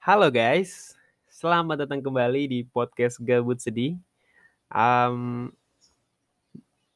Halo 0.00 0.32
guys, 0.32 0.96
selamat 1.28 1.84
datang 1.84 2.00
kembali 2.00 2.48
di 2.48 2.60
podcast 2.64 3.20
Gabut 3.20 3.60
Sedih. 3.60 4.00
Um, 4.72 5.52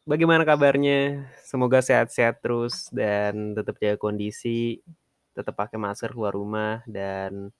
bagaimana 0.08 0.40
kabarnya? 0.40 1.28
Semoga 1.44 1.84
sehat-sehat 1.84 2.40
terus 2.40 2.88
dan 2.88 3.52
tetap 3.52 3.76
jaga 3.76 4.00
kondisi, 4.00 4.80
tetap 5.36 5.52
pakai 5.52 5.76
masker 5.76 6.16
keluar 6.16 6.32
rumah 6.32 6.80
dan 6.88 7.52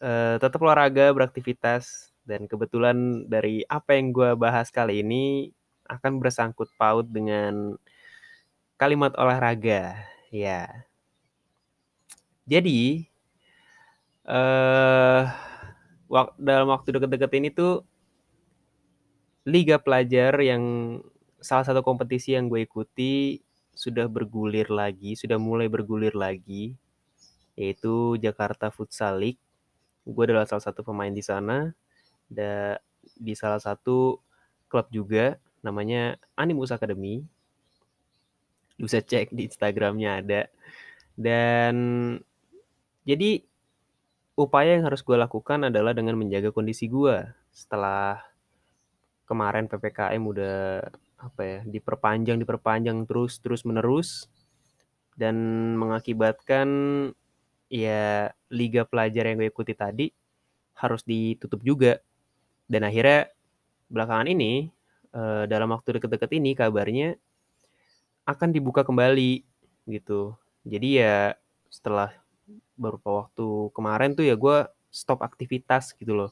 uh, 0.00 0.40
tetap 0.40 0.56
olahraga, 0.64 1.12
beraktivitas. 1.12 2.08
Dan 2.24 2.48
kebetulan 2.48 3.28
dari 3.28 3.60
apa 3.68 3.92
yang 3.92 4.16
gue 4.16 4.32
bahas 4.40 4.72
kali 4.72 5.04
ini 5.04 5.52
akan 5.84 6.16
bersangkut 6.16 6.72
paut 6.80 7.04
dengan 7.04 7.76
kalimat 8.80 9.12
olahraga, 9.20 10.00
ya. 10.32 10.64
Jadi 12.48 13.07
uh, 14.28 15.22
wak 16.08 16.36
dalam 16.36 16.68
waktu 16.68 16.92
deket-deket 16.92 17.32
ini 17.40 17.48
tuh 17.48 17.82
liga 19.48 19.80
pelajar 19.80 20.36
yang 20.44 20.62
salah 21.40 21.64
satu 21.64 21.80
kompetisi 21.80 22.36
yang 22.36 22.52
gue 22.52 22.68
ikuti 22.68 23.40
sudah 23.72 24.10
bergulir 24.10 24.68
lagi, 24.68 25.14
sudah 25.14 25.38
mulai 25.40 25.70
bergulir 25.70 26.12
lagi, 26.12 26.74
yaitu 27.54 28.18
Jakarta 28.20 28.68
Futsal 28.68 29.22
League. 29.22 29.40
Gue 30.02 30.24
adalah 30.28 30.44
salah 30.44 30.64
satu 30.66 30.82
pemain 30.82 31.14
di 31.14 31.22
sana, 31.22 31.70
da, 32.26 32.76
di 33.16 33.32
salah 33.38 33.62
satu 33.62 34.18
klub 34.66 34.90
juga, 34.90 35.38
namanya 35.62 36.18
Animus 36.34 36.74
Academy. 36.74 37.22
Bisa 38.76 38.98
cek 38.98 39.30
di 39.30 39.46
Instagramnya 39.46 40.26
ada. 40.26 40.42
Dan 41.14 41.74
jadi 43.06 43.47
upaya 44.38 44.78
yang 44.78 44.86
harus 44.86 45.02
gue 45.02 45.18
lakukan 45.18 45.66
adalah 45.66 45.90
dengan 45.90 46.14
menjaga 46.14 46.54
kondisi 46.54 46.86
gue 46.86 47.26
setelah 47.50 48.22
kemarin 49.26 49.66
ppkm 49.66 50.22
udah 50.22 50.86
apa 51.18 51.40
ya 51.42 51.58
diperpanjang 51.66 52.38
diperpanjang 52.38 53.02
terus 53.10 53.42
terus 53.42 53.66
menerus 53.66 54.30
dan 55.18 55.34
mengakibatkan 55.74 56.68
ya 57.66 58.30
liga 58.48 58.86
pelajar 58.86 59.26
yang 59.26 59.42
gue 59.42 59.50
ikuti 59.50 59.74
tadi 59.74 60.06
harus 60.78 61.02
ditutup 61.02 61.60
juga. 61.66 61.98
Dan 62.70 62.86
akhirnya 62.86 63.34
belakangan 63.90 64.30
ini 64.30 64.70
uh, 65.12 65.44
dalam 65.50 65.74
waktu 65.74 65.98
deket-deket 65.98 66.30
ini 66.38 66.54
kabarnya 66.54 67.18
akan 68.28 68.54
dibuka 68.54 68.86
kembali 68.86 69.42
gitu. 69.90 70.38
Jadi 70.62 71.02
ya 71.02 71.34
setelah 71.68 72.14
beberapa 72.78 73.26
waktu 73.26 73.74
kemarin 73.74 74.14
tuh 74.14 74.24
ya 74.24 74.38
gue 74.38 74.64
stop 74.88 75.20
aktivitas 75.20 75.92
gitu 75.98 76.14
loh. 76.14 76.30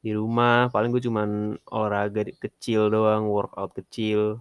Di 0.00 0.14
rumah 0.14 0.70
paling 0.70 0.94
gue 0.94 1.02
cuman 1.02 1.58
olahraga 1.68 2.24
kecil 2.38 2.88
doang 2.88 3.26
workout 3.26 3.74
kecil. 3.74 4.40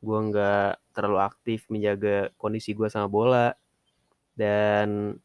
Gue 0.00 0.18
nggak 0.30 0.94
terlalu 0.94 1.18
aktif 1.20 1.66
menjaga 1.68 2.30
kondisi 2.38 2.72
gue 2.72 2.86
sama 2.86 3.10
bola. 3.10 3.52
Dan 4.38 5.18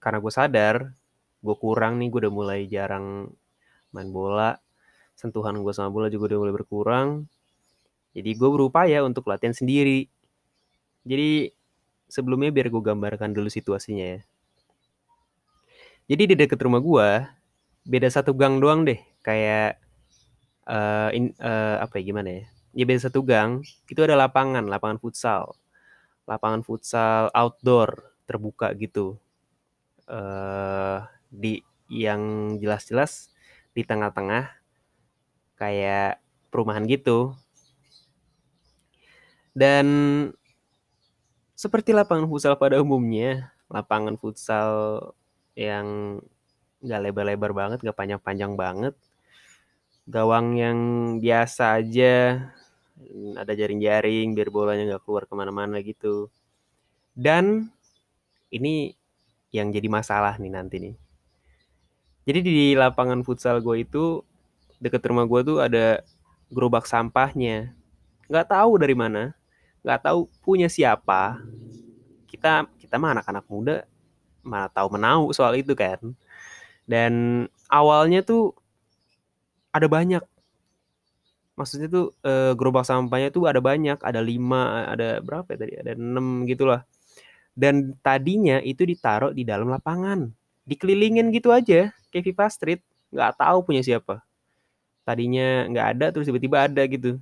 karena 0.00 0.18
gue 0.20 0.32
sadar 0.32 0.76
gue 1.40 1.56
kurang 1.56 1.96
nih 1.96 2.12
gue 2.12 2.20
udah 2.28 2.34
mulai 2.34 2.60
jarang 2.68 3.32
main 3.96 4.10
bola. 4.12 4.60
Sentuhan 5.16 5.56
gue 5.60 5.72
sama 5.72 5.88
bola 5.88 6.12
juga 6.12 6.36
udah 6.36 6.38
mulai 6.44 6.54
berkurang. 6.54 7.08
Jadi 8.12 8.30
gue 8.34 8.50
berupaya 8.50 9.00
untuk 9.06 9.24
latihan 9.30 9.54
sendiri. 9.56 10.04
Jadi 11.06 11.48
sebelumnya 12.10 12.50
biar 12.50 12.68
gue 12.68 12.82
gambarkan 12.82 13.30
dulu 13.30 13.46
situasinya 13.46 14.18
ya. 14.18 14.20
Jadi 16.10 16.34
di 16.34 16.34
deket 16.34 16.58
rumah 16.58 16.82
gue, 16.82 17.08
beda 17.86 18.10
satu 18.10 18.34
gang 18.34 18.58
doang 18.58 18.82
deh, 18.82 18.98
kayak 19.22 19.78
uh, 20.66 21.14
in, 21.14 21.30
uh, 21.38 21.78
apa 21.78 22.02
ya 22.02 22.10
gimana 22.10 22.28
ya? 22.28 22.44
Ya 22.74 22.84
beda 22.86 23.06
satu 23.06 23.22
gang, 23.22 23.62
itu 23.86 24.00
ada 24.02 24.18
lapangan, 24.18 24.66
lapangan 24.66 24.98
futsal, 24.98 25.54
lapangan 26.26 26.66
futsal 26.66 27.30
outdoor 27.30 28.10
terbuka 28.26 28.74
gitu. 28.74 29.22
Uh, 30.10 31.06
di 31.30 31.62
yang 31.86 32.54
jelas-jelas 32.58 33.30
di 33.70 33.86
tengah-tengah 33.86 34.50
kayak 35.54 36.18
perumahan 36.50 36.86
gitu. 36.90 37.38
Dan 39.54 39.86
seperti 41.60 41.92
lapangan 41.92 42.24
futsal 42.24 42.56
pada 42.56 42.80
umumnya, 42.80 43.52
lapangan 43.68 44.16
futsal 44.16 44.72
yang 45.52 46.16
nggak 46.80 47.00
lebar-lebar 47.04 47.52
banget, 47.52 47.84
nggak 47.84 47.98
panjang-panjang 48.00 48.56
banget. 48.56 48.96
Gawang 50.08 50.56
yang 50.56 50.78
biasa 51.20 51.84
aja, 51.84 52.48
ada 53.36 53.52
jaring-jaring 53.52 54.32
biar 54.32 54.48
bolanya 54.48 54.96
nggak 54.96 55.04
keluar 55.04 55.28
ke 55.28 55.36
mana-mana 55.36 55.84
gitu. 55.84 56.32
Dan 57.12 57.68
ini 58.48 58.96
yang 59.52 59.68
jadi 59.68 59.92
masalah 59.92 60.40
nih 60.40 60.52
nanti 60.56 60.80
nih. 60.80 60.96
Jadi 62.24 62.40
di 62.40 62.56
lapangan 62.72 63.20
futsal 63.20 63.60
gue 63.60 63.84
itu 63.84 64.24
deket 64.80 65.04
rumah 65.04 65.28
gue 65.28 65.44
tuh 65.44 65.60
ada 65.60 66.00
gerobak 66.48 66.88
sampahnya. 66.88 67.76
Nggak 68.32 68.48
tahu 68.48 68.80
dari 68.80 68.96
mana 68.96 69.36
nggak 69.84 70.00
tahu 70.04 70.28
punya 70.44 70.68
siapa. 70.68 71.40
Kita 72.28 72.68
kita 72.80 72.94
mah 73.00 73.16
anak-anak 73.18 73.44
muda 73.48 73.76
mana 74.40 74.72
tahu 74.72 74.96
menau 74.96 75.30
soal 75.36 75.56
itu 75.56 75.72
kan. 75.76 76.00
Dan 76.88 77.46
awalnya 77.68 78.24
tuh 78.24 78.56
ada 79.70 79.86
banyak. 79.86 80.22
Maksudnya 81.54 81.88
tuh 81.92 82.16
e, 82.24 82.56
gerobak 82.56 82.88
sampahnya 82.88 83.28
tuh 83.28 83.44
ada 83.44 83.60
banyak 83.60 84.00
ada 84.00 84.20
lima 84.24 84.88
ada 84.88 85.20
berapa 85.20 85.44
ya 85.54 85.58
tadi? 85.60 85.74
Ada 85.76 85.92
enam 85.96 86.48
gitulah. 86.48 86.82
Dan 87.52 87.92
tadinya 88.00 88.62
itu 88.64 88.88
ditaruh 88.88 89.36
di 89.36 89.44
dalam 89.44 89.68
lapangan. 89.68 90.32
Dikelilingin 90.64 91.28
gitu 91.34 91.52
aja 91.52 91.92
kayak 92.10 92.24
Viva 92.24 92.46
Street. 92.48 92.80
Nggak 93.12 93.36
tahu 93.36 93.58
punya 93.66 93.84
siapa. 93.84 94.24
Tadinya 95.04 95.68
nggak 95.68 95.86
ada 95.96 96.06
terus 96.14 96.26
tiba-tiba 96.28 96.64
ada 96.64 96.82
gitu 96.88 97.20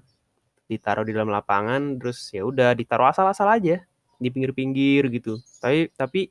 ditaruh 0.69 1.03
di 1.03 1.17
dalam 1.17 1.33
lapangan 1.33 1.97
terus 1.97 2.29
ya 2.31 2.45
udah 2.45 2.77
ditaruh 2.77 3.09
asal-asal 3.09 3.49
aja 3.49 3.81
di 4.21 4.29
pinggir-pinggir 4.29 5.09
gitu. 5.09 5.41
Tapi 5.59 5.89
tapi 5.97 6.29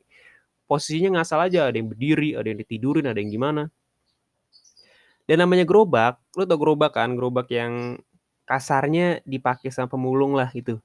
posisinya 0.70 1.20
nggak 1.20 1.28
salah 1.28 1.50
aja 1.50 1.68
ada 1.68 1.76
yang 1.76 1.90
berdiri 1.90 2.38
ada 2.38 2.48
yang 2.48 2.60
ditidurin 2.62 3.10
ada 3.10 3.18
yang 3.18 3.34
gimana. 3.34 3.74
Dan 5.28 5.44
namanya 5.44 5.66
gerobak 5.68 6.22
lo 6.38 6.46
tau 6.46 6.60
gerobak 6.62 6.96
kan? 6.96 7.18
Gerobak 7.18 7.50
yang 7.52 8.00
kasarnya 8.48 9.20
dipakai 9.28 9.74
sama 9.74 9.92
pemulung 9.92 10.38
lah 10.38 10.48
gitu. 10.54 10.80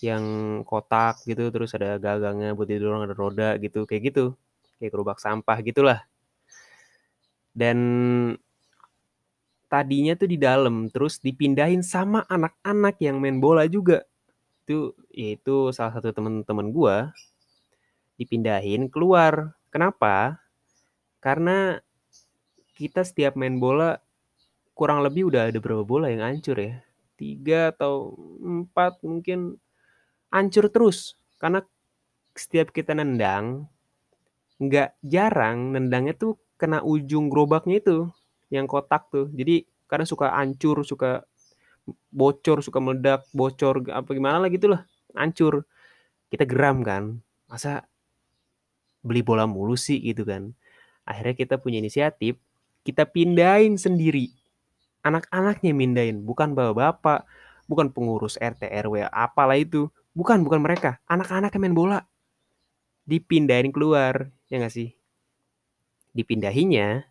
Yang 0.00 0.24
kotak 0.64 1.20
gitu 1.28 1.52
terus 1.52 1.76
ada 1.76 2.00
gagangnya 2.00 2.56
buat 2.56 2.70
didorong 2.70 3.04
ada 3.04 3.12
roda 3.18 3.50
gitu 3.60 3.84
kayak 3.84 4.14
gitu. 4.14 4.24
Kayak 4.80 4.90
gerobak 4.96 5.18
sampah 5.20 5.58
gitulah. 5.60 6.00
Dan 7.50 7.78
tadinya 9.70 10.18
tuh 10.18 10.26
di 10.26 10.36
dalam 10.36 10.90
terus 10.90 11.22
dipindahin 11.22 11.80
sama 11.86 12.26
anak-anak 12.26 12.98
yang 12.98 13.22
main 13.22 13.38
bola 13.38 13.64
juga. 13.70 14.02
Itu 14.66 14.98
yaitu 15.14 15.70
salah 15.70 15.94
satu 15.96 16.10
teman-teman 16.10 16.74
gua. 16.74 17.14
Dipindahin 18.18 18.90
keluar. 18.90 19.54
Kenapa? 19.70 20.42
Karena 21.22 21.78
kita 22.74 23.06
setiap 23.06 23.38
main 23.38 23.62
bola 23.62 24.02
kurang 24.74 25.06
lebih 25.06 25.30
udah 25.30 25.48
ada 25.48 25.58
berapa 25.62 25.86
bola 25.86 26.10
yang 26.10 26.26
hancur 26.26 26.58
ya? 26.58 26.82
Tiga 27.14 27.70
atau 27.70 28.18
empat 28.42 28.98
mungkin 29.06 29.56
hancur 30.34 30.66
terus. 30.68 31.14
Karena 31.38 31.62
setiap 32.34 32.74
kita 32.74 32.96
nendang 32.98 33.70
nggak 34.60 34.92
jarang 35.00 35.72
nendangnya 35.72 36.12
tuh 36.12 36.36
kena 36.60 36.84
ujung 36.84 37.32
gerobaknya 37.32 37.80
itu 37.80 38.12
yang 38.50 38.66
kotak 38.66 39.08
tuh. 39.08 39.30
Jadi 39.32 39.64
kadang 39.86 40.06
suka 40.06 40.34
hancur, 40.34 40.82
suka 40.82 41.24
bocor, 42.10 42.60
suka 42.60 42.78
meledak, 42.82 43.26
bocor 43.34 43.82
apa 43.90 44.10
gimana 44.10 44.42
lah 44.42 44.50
gitulah, 44.50 44.84
hancur. 45.14 45.64
Kita 46.30 46.44
geram 46.46 46.82
kan. 46.82 47.18
Masa 47.50 47.86
beli 49.02 49.24
bola 49.24 49.48
mulu 49.48 49.74
sih 49.74 49.98
gitu 49.98 50.22
kan. 50.26 50.52
Akhirnya 51.08 51.34
kita 51.34 51.58
punya 51.58 51.80
inisiatif, 51.82 52.38
kita 52.86 53.08
pindahin 53.08 53.74
sendiri. 53.80 54.30
Anak-anaknya 55.00 55.72
mindahin, 55.72 56.22
bukan 56.22 56.52
bapak-bapak, 56.52 57.24
bukan 57.64 57.88
pengurus 57.90 58.36
RT 58.36 58.68
RW 58.68 59.08
apalah 59.08 59.56
itu. 59.56 59.88
Bukan, 60.10 60.42
bukan 60.42 60.60
mereka. 60.60 60.98
Anak-anak 61.06 61.54
yang 61.54 61.62
main 61.70 61.74
bola. 61.74 61.98
Dipindahin 63.06 63.74
keluar, 63.74 64.30
ya 64.46 64.60
nggak 64.60 64.74
sih? 64.74 64.94
Dipindahinnya 66.14 67.09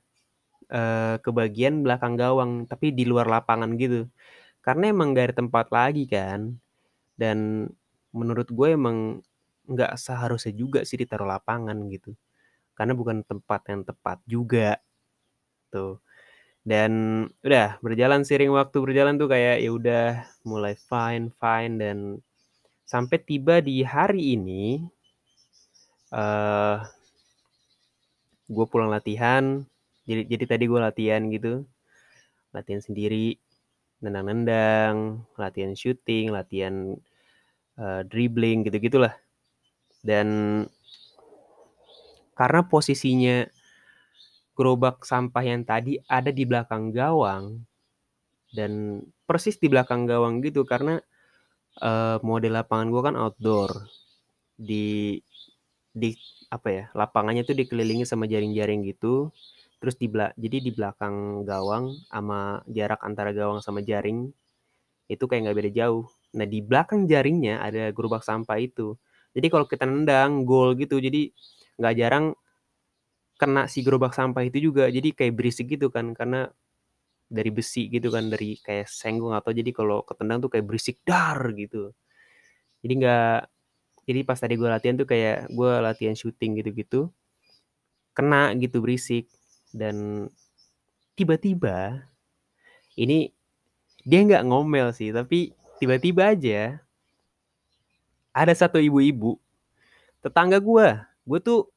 uh, 0.71 1.15
ke 1.21 1.29
bagian 1.33 1.81
belakang 1.85 2.15
gawang, 2.17 2.65
tapi 2.69 2.93
di 2.93 3.03
luar 3.05 3.27
lapangan 3.29 3.73
gitu. 3.77 4.07
Karena 4.65 4.91
emang 4.93 5.13
gak 5.17 5.33
ada 5.33 5.35
tempat 5.45 5.67
lagi 5.73 6.05
kan. 6.09 6.55
Dan 7.19 7.69
menurut 8.15 8.49
gue 8.49 8.73
emang 8.73 9.21
nggak 9.69 9.93
seharusnya 10.01 10.53
juga 10.57 10.81
sih 10.81 10.97
ditaruh 10.97 11.29
lapangan 11.29 11.77
gitu. 11.93 12.17
karena 12.73 12.95
bukan 12.95 13.27
tempat 13.27 13.61
yang 13.67 13.83
tepat 13.83 14.23
juga 14.23 14.79
tuh 15.67 15.99
dan 16.63 16.91
udah 17.43 17.79
berjalan 17.83 18.23
sering 18.23 18.51
waktu 18.55 18.77
berjalan 18.79 19.19
tuh 19.19 19.27
kayak 19.31 19.63
ya 19.63 19.71
udah 19.71 20.07
mulai 20.47 20.79
fine 20.79 21.31
fine 21.35 21.73
dan 21.75 21.97
sampai 22.87 23.19
tiba 23.19 23.59
di 23.59 23.83
hari 23.83 24.39
ini 24.39 24.83
uh, 26.15 26.83
gue 28.49 28.65
pulang 28.71 28.89
latihan 28.89 29.63
jadi 30.09 30.25
jadi 30.25 30.45
tadi 30.57 30.65
gue 30.65 30.79
latihan 30.81 31.21
gitu. 31.29 31.69
Latihan 32.49 32.81
sendiri 32.81 33.37
nendang-nendang 34.01 35.27
latihan 35.37 35.75
shooting 35.75 36.33
latihan 36.33 36.97
uh, 37.77 38.01
dribbling 38.09 38.65
gitu 38.65 38.81
gitulah. 38.81 39.13
Dan 40.01 40.27
karena 42.33 42.65
posisinya 42.65 43.45
gerobak 44.57 45.05
sampah 45.05 45.43
yang 45.45 45.61
tadi 45.61 46.01
ada 46.09 46.33
di 46.33 46.43
belakang 46.47 46.89
gawang 46.89 47.63
dan 48.49 49.03
persis 49.29 49.61
di 49.61 49.69
belakang 49.69 50.09
gawang 50.09 50.41
gitu 50.41 50.65
karena 50.65 50.97
uh, 51.85 52.17
model 52.25 52.57
lapangan 52.57 52.89
gue 52.89 53.01
kan 53.05 53.15
outdoor. 53.19 53.71
Di 54.57 55.19
di 55.93 56.17
apa 56.49 56.67
ya 56.73 56.83
lapangannya 56.97 57.45
tuh 57.45 57.53
dikelilingi 57.53 58.09
sama 58.09 58.25
jaring-jaring 58.25 58.81
gitu 58.89 59.29
terus 59.79 59.95
di 59.99 60.07
jadi 60.11 60.57
di 60.59 60.71
belakang 60.75 61.47
gawang 61.47 61.95
sama 62.11 62.59
jarak 62.67 62.99
antara 63.03 63.31
gawang 63.35 63.59
sama 63.63 63.79
jaring 63.83 64.27
itu 65.09 65.23
kayak 65.25 65.49
nggak 65.49 65.57
beda 65.57 65.71
jauh. 65.73 66.05
Nah 66.37 66.45
di 66.47 66.59
belakang 66.61 67.09
jaringnya 67.09 67.61
ada 67.63 67.89
gerobak 67.95 68.21
sampah 68.25 68.57
itu. 68.61 68.95
Jadi 69.33 69.47
kalau 69.53 69.65
kita 69.69 69.85
nendang 69.89 70.45
gol 70.45 70.75
gitu 70.77 70.99
jadi 71.01 71.31
nggak 71.79 71.95
jarang 71.97 72.25
kena 73.39 73.65
si 73.71 73.79
gerobak 73.85 74.13
sampah 74.17 74.43
itu 74.45 74.69
juga. 74.71 74.85
Jadi 74.91 75.15
kayak 75.17 75.33
berisik 75.37 75.67
gitu 75.73 75.87
kan 75.95 76.11
karena 76.13 76.49
dari 77.29 77.51
besi 77.53 77.87
gitu 77.93 78.09
kan 78.15 78.25
dari 78.33 78.57
kayak 78.61 78.87
senggong 78.89 79.33
atau 79.37 79.51
jadi 79.53 79.71
kalau 79.75 80.01
ketendang 80.07 80.39
tuh 80.43 80.51
kayak 80.53 80.65
berisik 80.69 80.97
dar 81.07 81.39
gitu. 81.55 81.93
Jadi 82.83 82.93
nggak 83.01 83.37
jadi 84.09 84.21
pas 84.27 84.39
tadi 84.41 84.55
gue 84.59 84.69
latihan 84.69 84.95
tuh 84.99 85.07
kayak 85.09 85.51
gue 85.53 85.71
latihan 85.85 86.15
syuting 86.17 86.59
gitu-gitu 86.63 87.11
kena 88.17 88.51
gitu 88.59 88.83
berisik 88.83 89.29
dan 89.71 90.27
tiba-tiba 91.13 92.03
ini 92.95 93.31
dia 94.03 94.19
nggak 94.23 94.45
ngomel 94.47 94.91
sih 94.95 95.11
tapi 95.13 95.53
tiba-tiba 95.77 96.33
aja 96.33 96.79
ada 98.33 98.53
satu 98.55 98.79
ibu-ibu 98.79 99.37
tetangga 100.19 100.59
gue 100.59 100.87
gue 101.27 101.39
tuh 101.39 101.69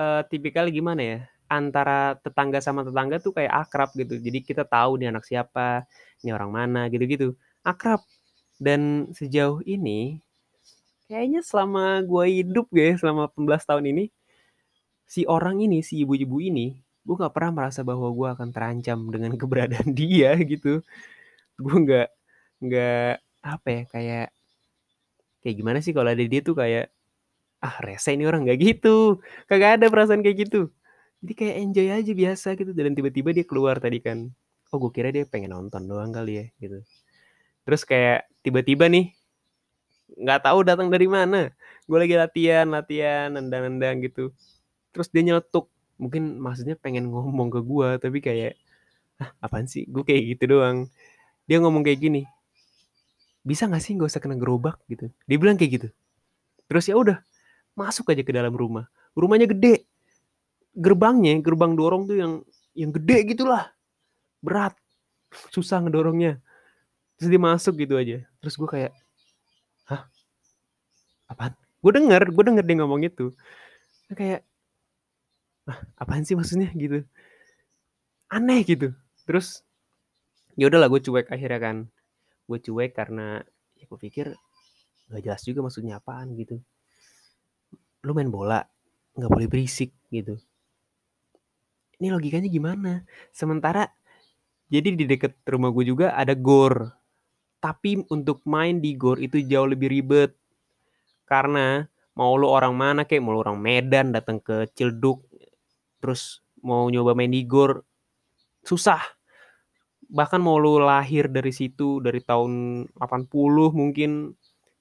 uh, 0.00 0.22
tipikal 0.28 0.68
gimana 0.68 1.02
ya 1.02 1.18
antara 1.50 2.14
tetangga 2.22 2.62
sama 2.62 2.86
tetangga 2.86 3.18
tuh 3.18 3.34
kayak 3.34 3.66
akrab 3.66 3.90
gitu. 3.98 4.14
Jadi 4.22 4.38
kita 4.46 4.62
tahu 4.62 5.02
nih 5.02 5.10
anak 5.10 5.26
siapa 5.26 5.82
ini 6.22 6.30
orang 6.30 6.54
mana 6.54 6.86
gitu-gitu. 6.86 7.34
Akrab. 7.66 7.98
Dan 8.62 9.10
sejauh 9.10 9.58
ini 9.66 10.22
kayaknya 11.10 11.42
selama 11.42 11.98
gue 12.06 12.24
hidup 12.38 12.70
ya 12.70 12.94
selama 12.94 13.26
15 13.34 13.66
tahun 13.66 13.84
ini 13.90 14.04
si 15.10 15.26
orang 15.26 15.58
ini 15.58 15.82
si 15.82 16.06
ibu-ibu 16.06 16.38
ini 16.38 16.78
gue 17.02 17.16
nggak 17.18 17.34
pernah 17.34 17.52
merasa 17.64 17.82
bahwa 17.82 18.06
gue 18.14 18.28
akan 18.30 18.48
terancam 18.54 18.98
dengan 19.10 19.34
keberadaan 19.40 19.90
dia 19.90 20.38
gitu. 20.46 20.78
Gue 21.58 21.76
nggak 21.82 22.08
nggak 22.62 23.12
apa 23.42 23.68
ya 23.72 23.82
kayak 23.90 24.28
kayak 25.42 25.54
gimana 25.58 25.78
sih 25.82 25.90
kalau 25.96 26.12
ada 26.12 26.22
dia 26.22 26.40
tuh 26.44 26.54
kayak 26.54 26.92
ah 27.64 27.76
rese 27.82 28.14
ini 28.14 28.24
orang 28.30 28.46
nggak 28.46 28.60
gitu. 28.62 29.18
Kagak 29.50 29.82
ada 29.82 29.86
perasaan 29.90 30.22
kayak 30.22 30.48
gitu. 30.48 30.70
Jadi 31.24 31.32
kayak 31.36 31.56
enjoy 31.58 31.88
aja 31.90 32.12
biasa 32.14 32.48
gitu. 32.54 32.70
Dan 32.76 32.94
tiba-tiba 32.94 33.34
dia 33.34 33.44
keluar 33.44 33.82
tadi 33.82 33.98
kan. 33.98 34.30
Oh 34.70 34.78
gue 34.78 34.92
kira 34.94 35.10
dia 35.10 35.26
pengen 35.26 35.50
nonton 35.58 35.90
doang 35.90 36.14
kali 36.14 36.38
ya 36.38 36.46
gitu. 36.62 36.78
Terus 37.66 37.82
kayak 37.82 38.30
tiba-tiba 38.46 38.86
nih 38.86 39.10
nggak 40.14 40.40
tahu 40.46 40.58
datang 40.62 40.88
dari 40.94 41.10
mana. 41.10 41.50
Gue 41.90 41.98
lagi 42.06 42.14
latihan 42.14 42.66
latihan 42.70 43.34
nendang-nendang 43.34 44.06
gitu 44.06 44.30
terus 44.94 45.08
dia 45.10 45.22
nyeletuk. 45.26 45.68
Mungkin 46.00 46.40
maksudnya 46.40 46.80
pengen 46.80 47.12
ngomong 47.12 47.52
ke 47.52 47.60
gue 47.60 47.88
tapi 48.00 48.18
kayak 48.24 48.56
ah 49.20 49.30
apaan 49.44 49.68
sih? 49.68 49.84
Gue 49.84 50.02
kayak 50.02 50.36
gitu 50.36 50.56
doang. 50.58 50.88
Dia 51.44 51.60
ngomong 51.60 51.84
kayak 51.84 52.00
gini 52.00 52.22
bisa 53.40 53.64
nggak 53.64 53.82
sih 53.82 53.92
nggak 53.96 54.10
usah 54.10 54.20
kena 54.20 54.36
gerobak? 54.36 54.76
Gitu. 54.86 55.08
Dia 55.24 55.36
bilang 55.40 55.56
kayak 55.56 55.72
gitu. 55.80 55.88
Terus 56.68 56.84
ya 56.86 56.94
udah 56.96 57.18
masuk 57.74 58.12
aja 58.12 58.22
ke 58.22 58.32
dalam 58.32 58.52
rumah. 58.52 58.86
Rumahnya 59.16 59.48
gede. 59.50 59.88
Gerbangnya 60.76 61.40
gerbang 61.42 61.74
dorong 61.74 62.06
tuh 62.06 62.16
yang 62.20 62.32
yang 62.76 62.90
gede 62.94 63.34
gitulah. 63.34 63.72
Berat. 64.44 64.76
Susah 65.50 65.82
ngedorongnya. 65.82 66.38
Terus 67.18 67.28
dia 67.32 67.40
masuk 67.42 67.74
gitu 67.80 67.96
aja. 67.96 68.22
Terus 68.40 68.54
gue 68.56 68.68
kayak 68.68 68.92
hah? 69.88 70.06
Apaan? 71.26 71.56
Gue 71.80 71.92
denger 71.96 72.22
gue 72.28 72.44
denger 72.44 72.64
dia 72.64 72.76
ngomong 72.84 73.00
itu. 73.08 73.32
Kayak 74.12 74.44
apaan 75.98 76.22
sih 76.24 76.38
maksudnya? 76.38 76.70
Gitu. 76.72 77.04
Aneh 78.30 78.62
gitu. 78.62 78.94
Terus 79.26 79.62
ya 80.54 80.70
udahlah 80.70 80.88
gue 80.90 81.00
cuek 81.02 81.30
akhirnya 81.30 81.60
kan. 81.60 81.76
Gue 82.46 82.58
cuek 82.62 82.94
karena 82.94 83.42
ya 83.78 83.84
gue 83.86 83.98
pikir 83.98 84.26
nggak 85.10 85.22
jelas 85.26 85.42
juga 85.42 85.66
maksudnya 85.66 85.98
apaan 85.98 86.34
gitu. 86.38 86.62
Lu 88.06 88.14
main 88.14 88.30
bola 88.30 88.62
nggak 89.18 89.30
boleh 89.30 89.48
berisik 89.50 89.90
gitu. 90.08 90.38
Ini 92.00 92.08
logikanya 92.14 92.48
gimana? 92.48 93.04
Sementara 93.28 93.84
jadi 94.70 94.94
di 94.94 95.04
deket 95.04 95.36
rumah 95.50 95.74
gue 95.74 95.84
juga 95.84 96.14
ada 96.14 96.32
gor. 96.32 96.94
Tapi 97.60 98.08
untuk 98.08 98.40
main 98.48 98.80
di 98.80 98.96
gor 98.96 99.20
itu 99.20 99.42
jauh 99.44 99.68
lebih 99.68 99.92
ribet. 99.92 100.32
Karena 101.28 101.84
mau 102.16 102.34
lu 102.34 102.48
orang 102.48 102.74
mana 102.74 103.02
kayak 103.06 103.22
mau 103.22 103.36
lu 103.36 103.42
orang 103.44 103.58
Medan 103.60 104.10
datang 104.14 104.40
ke 104.40 104.70
Cilduk 104.72 105.29
terus 106.00 106.40
mau 106.64 106.88
nyoba 106.88 107.12
main 107.16 107.32
di 107.32 107.44
gor 107.44 107.84
susah. 108.64 109.00
Bahkan 110.10 110.42
mau 110.42 110.58
lu 110.58 110.82
lahir 110.82 111.30
dari 111.30 111.54
situ 111.54 112.02
dari 112.02 112.18
tahun 112.18 112.84
80 112.98 113.30
mungkin 113.70 114.34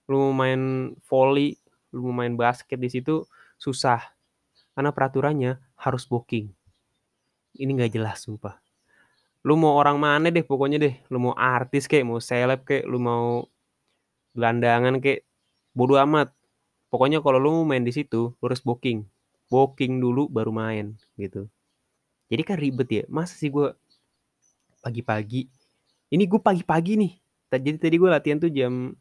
lu 0.10 0.16
mau 0.18 0.34
main 0.34 0.94
volley 1.06 1.54
lu 1.94 2.10
mau 2.10 2.24
main 2.24 2.34
basket 2.34 2.80
di 2.82 2.90
situ 2.90 3.24
susah. 3.62 4.02
Karena 4.74 4.96
peraturannya 4.96 5.60
harus 5.78 6.08
booking. 6.08 6.50
Ini 7.60 7.70
nggak 7.76 7.94
jelas 7.94 8.26
sumpah. 8.26 8.58
Lu 9.44 9.56
mau 9.60 9.76
orang 9.78 10.00
mana 10.00 10.28
deh 10.32 10.44
pokoknya 10.44 10.80
deh. 10.82 10.96
Lu 11.12 11.20
mau 11.20 11.36
artis 11.36 11.86
kayak 11.86 12.08
mau 12.08 12.20
seleb 12.24 12.64
kayak 12.66 12.88
lu 12.88 12.98
mau 12.98 13.46
gelandangan 14.34 14.98
kayak 15.04 15.28
bodo 15.76 16.00
amat. 16.00 16.34
Pokoknya 16.90 17.22
kalau 17.22 17.38
lu 17.38 17.50
mau 17.62 17.66
main 17.70 17.86
di 17.86 17.94
situ 17.94 18.34
lu 18.34 18.44
harus 18.44 18.64
booking 18.66 19.06
booking 19.50 19.98
dulu 19.98 20.30
baru 20.30 20.54
main 20.54 20.96
gitu. 21.18 21.50
Jadi 22.30 22.42
kan 22.46 22.58
ribet 22.62 22.90
ya 22.94 23.04
masa 23.10 23.34
sih 23.34 23.50
gue 23.50 23.74
pagi-pagi? 24.86 25.50
Ini 26.14 26.24
gue 26.30 26.40
pagi-pagi 26.40 26.94
nih. 26.96 27.14
Jadi 27.50 27.78
tadi 27.82 27.96
gue 27.98 28.10
latihan 28.10 28.38
tuh 28.38 28.54
jam 28.54 28.94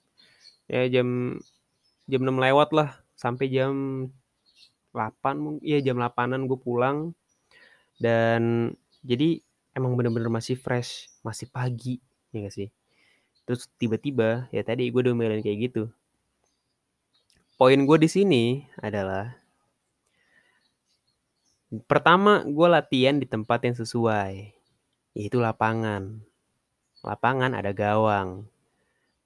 ya 0.64 0.88
jam 0.88 1.36
jam 2.08 2.20
6 2.24 2.32
lewat 2.32 2.72
lah 2.72 2.96
sampai 3.12 3.52
jam 3.52 3.72
8 4.96 5.60
ya 5.60 5.78
jam 5.84 6.00
8an 6.00 6.48
gue 6.48 6.58
pulang. 6.58 7.12
Dan 8.00 8.72
jadi 9.04 9.44
emang 9.76 9.94
bener-bener 9.94 10.32
masih 10.32 10.56
fresh 10.56 11.12
masih 11.20 11.46
pagi 11.52 12.00
ya 12.32 12.48
gak 12.48 12.56
sih? 12.56 12.68
Terus 13.44 13.68
tiba-tiba 13.76 14.48
ya 14.48 14.64
tadi 14.64 14.88
gue 14.88 15.02
diomelin 15.04 15.44
kayak 15.44 15.70
gitu. 15.70 15.92
Poin 17.60 17.78
gue 17.78 17.98
di 18.00 18.08
sini 18.08 18.64
adalah 18.80 19.37
pertama 21.84 22.44
gue 22.48 22.68
latihan 22.68 23.20
di 23.20 23.28
tempat 23.28 23.64
yang 23.68 23.76
sesuai 23.76 24.56
yaitu 25.18 25.38
lapangan. 25.42 26.22
Lapangan 27.04 27.52
ada 27.54 27.70
gawang 27.74 28.48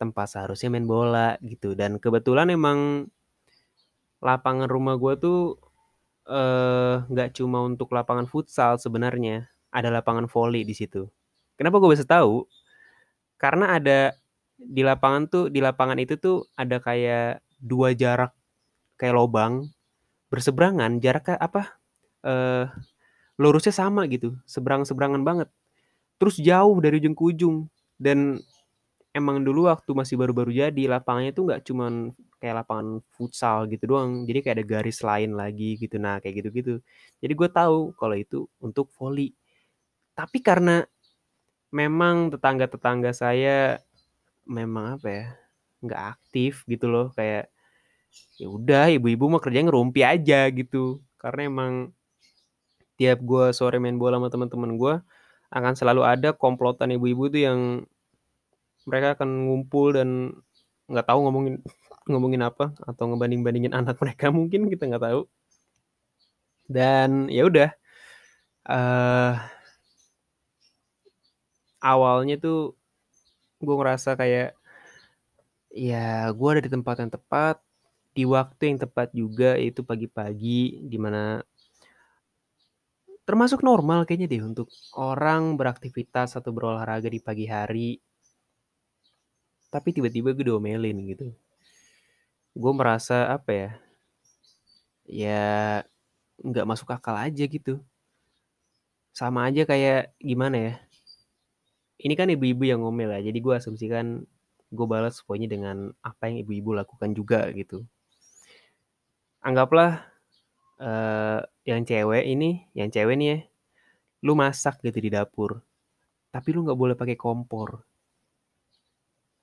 tempat 0.00 0.26
seharusnya 0.34 0.74
main 0.74 0.88
bola 0.88 1.38
gitu. 1.44 1.78
Dan 1.78 2.02
kebetulan 2.02 2.50
emang 2.50 3.06
lapangan 4.22 4.66
rumah 4.66 4.98
gue 4.98 5.14
tuh 5.18 5.58
eh, 6.26 7.02
nggak 7.06 7.38
cuma 7.38 7.62
untuk 7.62 7.90
lapangan 7.94 8.26
futsal 8.26 8.78
sebenarnya 8.78 9.50
ada 9.70 9.88
lapangan 9.92 10.26
volley 10.26 10.66
di 10.66 10.74
situ. 10.74 11.06
Kenapa 11.54 11.78
gue 11.78 11.90
bisa 11.94 12.06
tahu? 12.06 12.46
Karena 13.38 13.78
ada 13.78 14.14
di 14.58 14.82
lapangan 14.86 15.26
tuh 15.26 15.44
di 15.50 15.58
lapangan 15.58 15.98
itu 15.98 16.14
tuh 16.18 16.46
ada 16.54 16.78
kayak 16.78 17.42
dua 17.58 17.94
jarak 17.94 18.30
kayak 18.94 19.18
lobang 19.18 19.66
berseberangan 20.30 21.02
jaraknya 21.02 21.34
apa 21.42 21.81
uh, 22.26 22.66
lurusnya 23.40 23.74
sama 23.74 24.06
gitu 24.10 24.36
seberang 24.46 24.86
seberangan 24.86 25.22
banget 25.22 25.48
terus 26.20 26.38
jauh 26.38 26.78
dari 26.78 27.02
ujung 27.02 27.14
ke 27.18 27.22
ujung 27.22 27.56
dan 27.98 28.38
emang 29.12 29.42
dulu 29.44 29.68
waktu 29.68 29.90
masih 29.92 30.16
baru-baru 30.16 30.54
jadi 30.54 30.98
lapangannya 30.98 31.32
tuh 31.34 31.44
nggak 31.50 31.62
cuman 31.66 32.14
kayak 32.42 32.66
lapangan 32.66 32.98
futsal 33.14 33.70
gitu 33.70 33.86
doang. 33.86 34.26
Jadi 34.26 34.42
kayak 34.42 34.56
ada 34.58 34.66
garis 34.66 34.98
lain 34.98 35.38
lagi 35.38 35.78
gitu. 35.78 35.94
Nah, 36.02 36.18
kayak 36.18 36.42
gitu-gitu. 36.42 36.82
Jadi 37.22 37.32
gue 37.38 37.48
tahu 37.54 37.94
kalau 37.94 38.18
itu 38.18 38.50
untuk 38.58 38.90
voli. 38.98 39.30
Tapi 40.18 40.42
karena 40.42 40.82
memang 41.70 42.34
tetangga-tetangga 42.34 43.14
saya 43.14 43.78
memang 44.42 44.98
apa 44.98 45.08
ya? 45.08 45.26
nggak 45.82 46.02
aktif 46.14 46.62
gitu 46.70 46.86
loh 46.86 47.10
kayak 47.10 47.50
ya 48.38 48.46
udah 48.46 48.86
ibu-ibu 48.94 49.26
mah 49.26 49.42
kerja 49.42 49.66
ngerumpi 49.66 50.06
aja 50.06 50.46
gitu 50.54 51.02
karena 51.18 51.50
emang 51.50 51.72
tiap 53.02 53.18
gue 53.18 53.50
sore 53.50 53.82
main 53.82 53.98
bola 53.98 54.22
sama 54.22 54.30
teman-teman 54.30 54.78
gue 54.78 54.94
akan 55.50 55.74
selalu 55.74 56.06
ada 56.06 56.30
komplotan 56.30 56.94
ibu-ibu 56.94 57.26
tuh 57.26 57.42
yang 57.42 57.58
mereka 58.86 59.18
akan 59.18 59.50
ngumpul 59.50 59.90
dan 59.90 60.38
nggak 60.86 61.06
tahu 61.10 61.18
ngomongin 61.26 61.58
ngomongin 62.10 62.42
apa 62.46 62.70
atau 62.86 63.10
ngebanding-bandingin 63.10 63.74
anak 63.74 63.98
mereka 63.98 64.30
mungkin 64.38 64.70
kita 64.70 64.86
nggak 64.86 65.02
tahu. 65.02 65.26
Dan 66.70 67.26
ya 67.26 67.42
udah 67.50 67.70
uh, 68.70 69.34
awalnya 71.82 72.38
tuh 72.38 72.78
gue 73.58 73.74
ngerasa 73.74 74.14
kayak 74.14 74.54
ya 75.74 76.30
gue 76.30 76.48
ada 76.48 76.62
di 76.62 76.70
tempat 76.70 76.96
yang 77.02 77.10
tepat 77.10 77.56
di 78.12 78.24
waktu 78.28 78.62
yang 78.72 78.78
tepat 78.80 79.08
juga 79.16 79.56
yaitu 79.56 79.80
pagi-pagi 79.82 80.84
di 80.84 80.98
mana 81.00 81.40
termasuk 83.22 83.62
normal 83.62 84.04
kayaknya 84.06 84.28
deh 84.32 84.42
untuk 84.42 84.68
orang 84.98 85.54
beraktivitas 85.54 86.34
atau 86.38 86.50
berolahraga 86.50 87.06
di 87.06 87.20
pagi 87.22 87.46
hari. 87.46 87.90
Tapi 89.72 89.88
tiba-tiba 89.94 90.36
gue 90.36 90.44
diomelin 90.44 90.98
gitu. 91.08 91.32
Gue 92.52 92.72
merasa 92.76 93.32
apa 93.32 93.50
ya 93.52 93.70
ya 95.08 95.44
nggak 96.40 96.68
masuk 96.68 96.88
akal 96.92 97.16
aja 97.16 97.44
gitu. 97.46 97.80
Sama 99.12 99.48
aja 99.48 99.62
kayak 99.68 100.16
gimana 100.20 100.56
ya 100.56 100.74
ini 102.02 102.14
kan 102.18 102.28
ibu-ibu 102.28 102.66
yang 102.66 102.82
ngomel 102.82 103.14
ya 103.14 103.30
jadi 103.30 103.38
gue 103.38 103.54
asumsikan 103.54 104.26
gue 104.72 104.86
balas 104.88 105.22
pokoknya 105.22 105.48
dengan 105.54 105.94
apa 106.02 106.28
yang 106.28 106.42
ibu-ibu 106.42 106.74
lakukan 106.74 107.14
juga 107.14 107.46
gitu. 107.54 107.86
Anggaplah 109.42 110.11
uh, 110.82 111.40
yang 111.62 111.86
cewek 111.86 112.26
ini 112.26 112.66
yang 112.74 112.90
cewek 112.90 113.14
nih 113.14 113.28
ya 113.30 113.38
lu 114.26 114.34
masak 114.34 114.82
gitu 114.82 114.98
di 114.98 115.10
dapur 115.14 115.62
tapi 116.32 116.48
lu 116.56 116.64
nggak 116.64 116.80
boleh 116.80 116.96
pakai 116.96 117.14
kompor. 117.14 117.84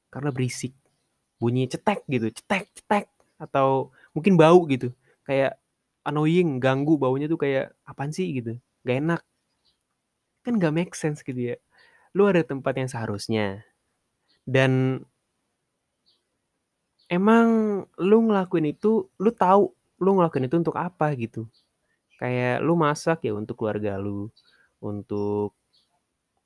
Karena 0.10 0.34
berisik 0.34 0.74
bunyi 1.38 1.69
cetek 1.69 2.03
gitu 2.10 2.34
cetek 2.34 2.65
cetek 2.74 3.05
atau 3.39 3.93
mungkin 4.12 4.36
bau 4.36 4.65
gitu 4.67 4.91
kayak 5.24 5.55
annoying 6.03 6.58
ganggu 6.60 7.00
baunya 7.00 7.29
tuh 7.29 7.39
kayak 7.39 7.72
apaan 7.86 8.10
sih? 8.12 8.27
gitu 8.34 8.58
gak 8.84 8.98
enak. 9.05 9.22
Kan 10.41 10.58
gak 10.58 10.74
make 10.74 10.93
sense 10.98 11.22
gitu 11.22 11.53
ya. 11.53 11.55
Lu 12.17 12.25
ada 12.25 12.41
tempat 12.41 12.74
yang 12.74 12.89
seharusnya 12.89 13.62
dan 14.50 15.05
emang 17.05 17.48
lu 18.01 18.17
ngelakuin 18.25 18.74
itu, 18.74 19.05
lu 19.22 19.29
tahu 19.29 19.69
lu 20.00 20.18
ngelakuin 20.18 20.48
itu 20.48 20.58
untuk 20.60 20.75
apa 20.79 21.12
gitu. 21.15 21.48
Kayak 22.20 22.63
lu 22.65 22.74
masak 22.75 23.27
ya 23.27 23.34
untuk 23.36 23.56
keluarga 23.60 23.96
lu, 24.00 24.27
untuk 24.84 25.56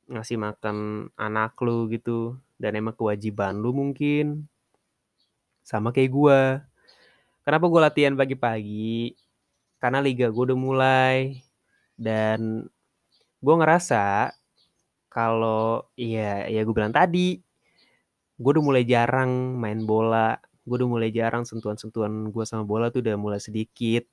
ngasih 0.10 0.38
makan 0.38 1.10
anak 1.18 1.58
lu 1.64 1.90
gitu, 1.90 2.38
dan 2.62 2.78
emang 2.78 2.94
kewajiban 2.98 3.58
lu 3.58 3.74
mungkin. 3.74 4.46
Sama 5.64 5.90
kayak 5.96 6.12
gua. 6.12 6.42
Kenapa 7.46 7.66
gua 7.72 7.90
latihan 7.90 8.14
pagi-pagi? 8.14 9.16
Karena 9.82 10.00
liga 10.04 10.30
gua 10.30 10.54
udah 10.54 10.60
mulai 10.60 11.18
dan 11.98 12.68
gua 13.44 13.56
ngerasa 13.64 14.34
kalau 15.14 15.94
ya 15.94 16.50
ya 16.50 16.66
gue 16.66 16.74
bilang 16.74 16.90
tadi, 16.90 17.38
gue 18.34 18.50
udah 18.50 18.66
mulai 18.66 18.82
jarang 18.82 19.62
main 19.62 19.86
bola 19.86 20.42
gue 20.63 20.75
udah 20.79 20.89
mulai 20.89 21.10
jarang 21.12 21.43
sentuhan-sentuhan 21.43 22.32
gue 22.32 22.43
sama 22.48 22.63
bola 22.63 22.88
tuh 22.88 23.03
udah 23.03 23.15
mulai 23.20 23.39
sedikit. 23.43 24.08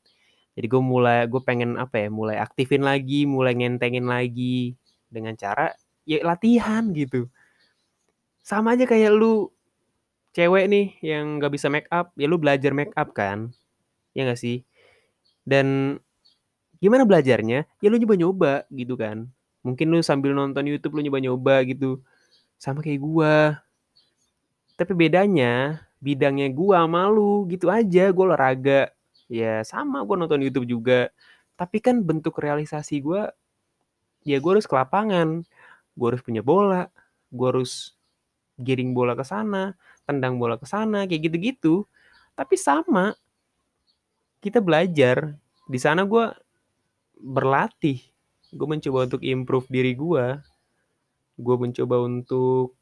Jadi 0.59 0.66
gue 0.66 0.83
mulai 0.83 1.30
gue 1.30 1.40
pengen 1.42 1.78
apa 1.78 2.07
ya 2.07 2.09
mulai 2.11 2.37
aktifin 2.42 2.83
lagi 2.83 3.23
mulai 3.25 3.54
ngentengin 3.54 4.07
lagi 4.11 4.75
dengan 5.07 5.38
cara 5.38 5.71
ya 6.04 6.21
latihan 6.26 6.90
gitu. 6.90 7.30
Sama 8.42 8.75
aja 8.75 8.85
kayak 8.85 9.14
lu 9.14 9.50
cewek 10.35 10.66
nih 10.71 10.87
yang 11.02 11.38
gak 11.42 11.54
bisa 11.54 11.66
make 11.71 11.87
up 11.90 12.14
ya 12.14 12.26
lu 12.30 12.38
belajar 12.38 12.71
make 12.75 12.95
up 12.99 13.14
kan 13.14 13.54
ya 14.14 14.26
gak 14.26 14.40
sih? 14.42 14.66
Dan 15.47 15.99
gimana 16.83 17.07
belajarnya? 17.07 17.66
Ya 17.78 17.88
lu 17.88 17.97
nyoba-nyoba 17.99 18.66
gitu 18.75 18.99
kan. 18.99 19.30
Mungkin 19.62 19.87
lu 19.92 20.00
sambil 20.00 20.33
nonton 20.33 20.66
YouTube 20.66 20.97
lu 20.99 21.04
nyoba-nyoba 21.07 21.62
gitu. 21.69 22.00
Sama 22.57 22.80
kayak 22.80 23.00
gua. 23.00 23.61
Tapi 24.76 24.92
bedanya 24.97 25.85
bidangnya 26.00 26.49
gua 26.52 26.85
malu 26.88 27.47
gitu 27.49 27.69
aja. 27.71 28.11
Gua 28.12 28.35
olahraga. 28.35 28.90
Ya 29.30 29.62
sama 29.62 30.02
gua 30.04 30.16
nonton 30.21 30.42
YouTube 30.42 30.66
juga. 30.69 31.12
Tapi 31.54 31.78
kan 31.85 32.00
bentuk 32.02 32.40
realisasi 32.40 33.00
gua 33.04 33.30
ya 34.26 34.37
gua 34.42 34.59
harus 34.59 34.66
ke 34.69 34.75
lapangan. 34.75 35.45
Gua 35.95 36.07
harus 36.14 36.23
punya 36.25 36.42
bola. 36.45 36.88
Gua 37.30 37.54
harus 37.54 37.95
giring 38.61 38.92
bola 38.92 39.16
ke 39.16 39.25
sana 39.25 39.73
tendang 40.04 40.37
bola 40.37 40.59
ke 40.59 40.66
sana 40.66 41.07
kayak 41.07 41.30
gitu-gitu. 41.30 41.87
Tapi 42.35 42.54
sama 42.59 43.14
kita 44.42 44.59
belajar. 44.64 45.37
Di 45.71 45.78
sana 45.78 46.02
gua 46.09 46.35
berlatih. 47.21 48.00
Gue 48.50 48.66
mencoba 48.66 49.07
untuk 49.07 49.23
improve 49.23 49.71
diri 49.71 49.95
gue 49.95 50.42
gue 51.40 51.57
mencoba 51.57 51.97
untuk 52.04 52.76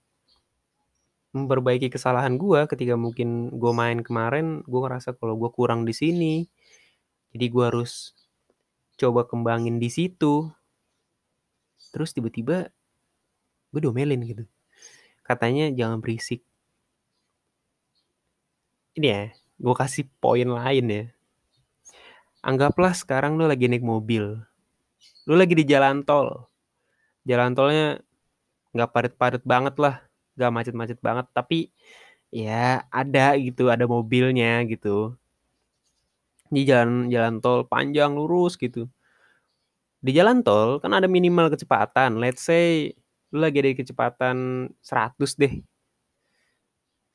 memperbaiki 1.36 1.92
kesalahan 1.92 2.40
gue 2.40 2.64
ketika 2.64 2.96
mungkin 2.96 3.52
gue 3.52 3.72
main 3.76 4.00
kemarin 4.00 4.64
gue 4.64 4.80
ngerasa 4.80 5.12
kalau 5.16 5.36
gue 5.36 5.50
kurang 5.52 5.84
di 5.84 5.92
sini. 5.92 6.48
Jadi 7.36 7.46
gue 7.52 7.64
harus 7.64 8.16
coba 8.96 9.28
kembangin 9.28 9.76
di 9.76 9.92
situ. 9.92 10.48
Terus 11.92 12.16
tiba-tiba 12.16 12.72
gue 13.72 13.80
domelin 13.80 14.24
gitu. 14.24 14.44
Katanya 15.20 15.68
jangan 15.76 16.00
berisik. 16.00 16.40
Ini 18.96 19.06
ya 19.06 19.22
gue 19.60 19.74
kasih 19.76 20.08
poin 20.22 20.48
lain 20.48 20.86
ya. 20.88 21.04
Anggaplah 22.40 22.96
sekarang 22.96 23.36
lu 23.36 23.44
lagi 23.44 23.68
naik 23.68 23.84
mobil. 23.84 24.40
Lu 25.28 25.34
lagi 25.36 25.52
di 25.52 25.68
jalan 25.68 26.08
tol. 26.08 26.48
Jalan 27.28 27.52
tolnya 27.52 28.00
nggak 28.72 28.90
padat-padat 28.94 29.42
banget 29.44 29.76
lah 29.76 30.07
gak 30.38 30.54
macet-macet 30.54 30.98
banget 31.02 31.26
tapi 31.34 31.74
ya 32.30 32.84
ada 32.92 33.34
gitu 33.36 33.68
ada 33.72 33.84
mobilnya 33.88 34.62
gitu. 34.68 35.16
Di 36.48 36.64
jalan 36.64 37.12
jalan 37.12 37.42
tol 37.44 37.66
panjang 37.68 38.16
lurus 38.16 38.56
gitu. 38.56 38.88
Di 39.98 40.14
jalan 40.14 40.46
tol 40.46 40.78
kan 40.78 40.94
ada 40.94 41.10
minimal 41.10 41.50
kecepatan 41.52 42.22
let's 42.22 42.46
say 42.46 42.94
lu 43.34 43.42
lagi 43.44 43.60
ada 43.60 43.74
kecepatan 43.74 44.70
100 44.80 45.40
deh. 45.42 45.54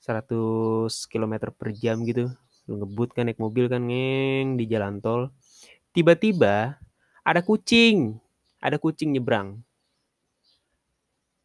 100 0.03 1.07
km 1.07 1.33
per 1.55 1.69
jam 1.71 2.03
gitu. 2.03 2.29
Lu 2.67 2.83
ngebut 2.83 3.15
kan 3.15 3.25
naik 3.31 3.39
mobil 3.39 3.71
kan 3.71 3.81
ngeng 3.87 4.59
di 4.59 4.67
jalan 4.67 4.99
tol. 4.99 5.31
Tiba-tiba 5.95 6.75
ada 7.23 7.39
kucing 7.39 8.19
ada 8.63 8.79
kucing 8.79 9.11
nyebrang. 9.15 9.59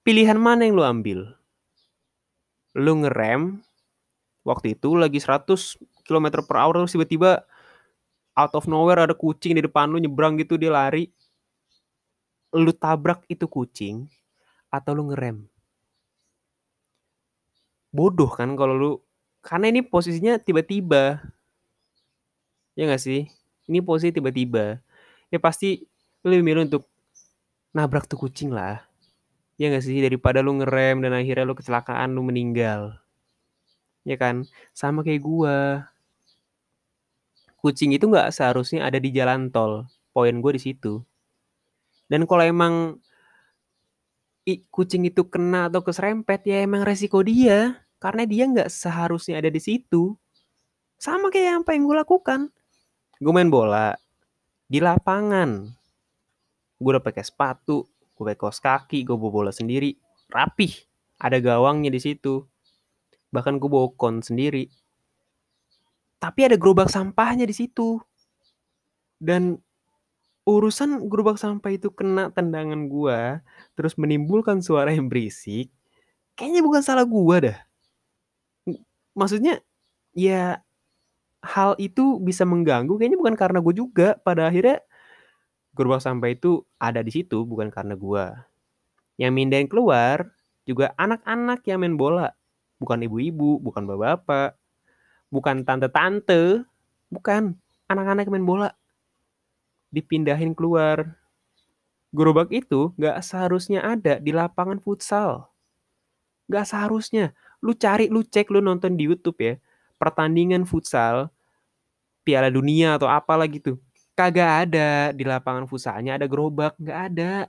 Pilihan 0.07 0.39
mana 0.39 0.65
yang 0.65 0.79
lu 0.79 0.87
ambil 0.87 1.38
lu 2.79 3.03
ngerem 3.03 3.59
waktu 4.47 4.79
itu 4.79 4.95
lagi 4.95 5.19
100 5.19 5.77
km 6.07 6.47
per 6.47 6.57
hour 6.57 6.79
terus 6.79 6.95
tiba-tiba 6.95 7.43
out 8.39 8.55
of 8.55 8.71
nowhere 8.71 9.03
ada 9.03 9.19
kucing 9.19 9.59
di 9.59 9.63
depan 9.67 9.91
lu 9.91 9.99
nyebrang 9.99 10.39
gitu 10.39 10.55
dia 10.55 10.71
lari. 10.71 11.11
Lu 12.55 12.71
tabrak 12.73 13.27
itu 13.27 13.45
kucing 13.45 14.07
atau 14.71 14.95
lu 14.95 15.11
ngerem? 15.11 15.45
Bodoh 17.91 18.31
kan 18.31 18.55
kalau 18.55 18.75
lu 18.79 18.91
karena 19.43 19.75
ini 19.75 19.83
posisinya 19.83 20.39
tiba-tiba. 20.39 21.21
Ya 22.79 22.87
gak 22.87 23.03
sih? 23.03 23.27
Ini 23.67 23.83
posisi 23.83 24.15
tiba-tiba. 24.15 24.79
Ya 25.29 25.39
pasti 25.43 25.83
lu 26.23 26.33
lebih 26.33 26.47
milih 26.47 26.63
untuk 26.71 26.89
nabrak 27.75 28.09
tuh 28.09 28.17
kucing 28.17 28.49
lah 28.49 28.88
Ya 29.59 29.75
gak 29.75 29.83
sih? 29.83 29.99
Daripada 29.99 30.39
lu 30.39 30.55
ngerem 30.63 31.03
dan 31.03 31.13
akhirnya 31.19 31.43
lu 31.43 31.59
kecelakaan, 31.59 32.15
lu 32.15 32.23
meninggal. 32.23 32.95
Ya 34.07 34.15
kan? 34.15 34.47
Sama 34.71 35.03
kayak 35.03 35.21
gua. 35.21 35.91
Kucing 37.59 37.91
itu 37.91 38.07
gak 38.07 38.31
seharusnya 38.31 38.87
ada 38.87 39.03
di 39.03 39.11
jalan 39.11 39.51
tol. 39.51 39.91
Poin 40.15 40.31
gue 40.39 40.53
di 40.55 40.63
situ. 40.63 41.03
Dan 42.07 42.23
kalau 42.31 42.47
emang 42.47 42.75
kucing 44.71 45.05
itu 45.11 45.27
kena 45.27 45.67
atau 45.67 45.83
keserempet, 45.83 46.47
ya 46.47 46.63
emang 46.63 46.87
resiko 46.87 47.19
dia. 47.27 47.83
Karena 47.99 48.23
dia 48.31 48.47
gak 48.47 48.71
seharusnya 48.71 49.43
ada 49.43 49.51
di 49.51 49.59
situ. 49.59 50.15
Sama 51.03 51.35
kayak 51.35 51.67
apa 51.67 51.75
yang 51.75 51.91
gue 51.91 51.99
lakukan. 51.99 52.41
Gue 53.19 53.33
main 53.35 53.51
bola 53.51 53.99
di 54.71 54.79
lapangan. 54.79 55.67
Gue 56.79 56.91
udah 56.95 57.03
pakai 57.03 57.27
sepatu, 57.27 57.91
gue 58.19 58.25
pakai 58.27 58.39
kaos 58.39 58.59
kaki, 58.59 59.07
gue 59.07 59.15
bawa 59.15 59.31
bola 59.31 59.53
sendiri, 59.55 59.95
rapih. 60.35 60.75
Ada 61.23 61.39
gawangnya 61.39 61.95
di 61.95 62.03
situ. 62.03 62.43
Bahkan 63.31 63.63
gue 63.63 63.71
bawa 63.71 63.95
kon 63.95 64.19
sendiri. 64.19 64.67
Tapi 66.19 66.41
ada 66.51 66.59
gerobak 66.59 66.91
sampahnya 66.91 67.47
di 67.47 67.55
situ. 67.55 68.03
Dan 69.23 69.63
urusan 70.49 71.05
gerobak 71.13 71.37
sampah 71.37 71.69
itu 71.77 71.93
kena 71.93 72.33
tendangan 72.33 72.89
gua, 72.89 73.45
terus 73.77 74.01
menimbulkan 74.01 74.65
suara 74.65 74.89
yang 74.89 75.05
berisik, 75.13 75.69
kayaknya 76.33 76.65
bukan 76.65 76.81
salah 76.81 77.05
gua 77.05 77.37
dah. 77.45 77.59
Maksudnya, 79.13 79.61
ya 80.17 80.65
hal 81.45 81.77
itu 81.77 82.17
bisa 82.19 82.49
mengganggu 82.49 82.97
kayaknya 82.97 83.19
bukan 83.21 83.37
karena 83.37 83.59
gue 83.61 83.75
juga. 83.77 84.09
Pada 84.23 84.49
akhirnya 84.49 84.81
gerobak 85.79 86.03
sampah 86.03 86.35
itu 86.35 86.67
ada 86.83 87.01
di 87.07 87.15
situ 87.15 87.47
bukan 87.47 87.71
karena 87.71 87.95
gua. 87.95 88.51
Yang 89.15 89.33
mindahin 89.35 89.69
keluar 89.71 90.35
juga 90.67 90.91
anak-anak 90.99 91.63
yang 91.71 91.79
main 91.87 91.95
bola, 91.95 92.35
bukan 92.83 93.07
ibu-ibu, 93.07 93.63
bukan 93.63 93.87
bapak-bapak, 93.87 94.59
bukan 95.31 95.63
tante-tante, 95.63 96.67
bukan 97.09 97.57
anak-anak 97.89 98.27
yang 98.29 98.35
main 98.43 98.49
bola 98.49 98.71
dipindahin 99.93 100.53
keluar. 100.53 101.17
Gerobak 102.13 102.49
itu 102.53 102.93
gak 102.97 103.21
seharusnya 103.21 103.85
ada 103.85 104.17
di 104.17 104.33
lapangan 104.33 104.81
futsal. 104.81 105.53
Gak 106.49 106.65
seharusnya. 106.69 107.37
Lu 107.61 107.77
cari, 107.77 108.09
lu 108.09 108.25
cek, 108.25 108.49
lu 108.49 108.65
nonton 108.65 108.97
di 108.97 109.09
Youtube 109.09 109.39
ya. 109.41 109.55
Pertandingan 110.01 110.65
futsal, 110.65 111.29
piala 112.25 112.49
dunia 112.53 112.97
atau 112.97 113.09
apalah 113.11 113.49
gitu. 113.49 113.77
Kagak 114.19 114.53
ada 114.67 115.15
di 115.15 115.23
lapangan 115.23 115.71
futsalnya 115.71 116.19
ada 116.19 116.27
gerobak. 116.27 116.75
Gak 116.83 117.01
ada. 117.15 117.47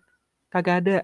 Kagak 0.54 0.76
ada. 0.86 0.98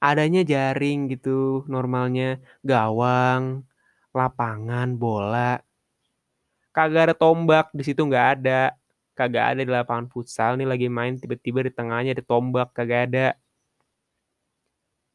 Adanya 0.00 0.40
jaring 0.40 1.12
gitu 1.12 1.68
normalnya. 1.68 2.40
Gawang, 2.64 3.68
lapangan, 4.16 4.96
bola. 4.96 5.60
Kagak 6.72 7.12
ada 7.12 7.14
tombak 7.18 7.68
di 7.76 7.82
situ 7.84 8.00
nggak 8.08 8.26
ada 8.40 8.72
kagak 9.18 9.58
ada 9.58 9.60
di 9.66 9.72
lapangan 9.74 10.06
futsal 10.06 10.54
nih 10.54 10.68
lagi 10.70 10.86
main 10.86 11.18
tiba-tiba 11.18 11.66
di 11.66 11.74
tengahnya 11.74 12.14
ada 12.14 12.22
tombak 12.22 12.70
kagak 12.70 13.10
ada 13.10 13.34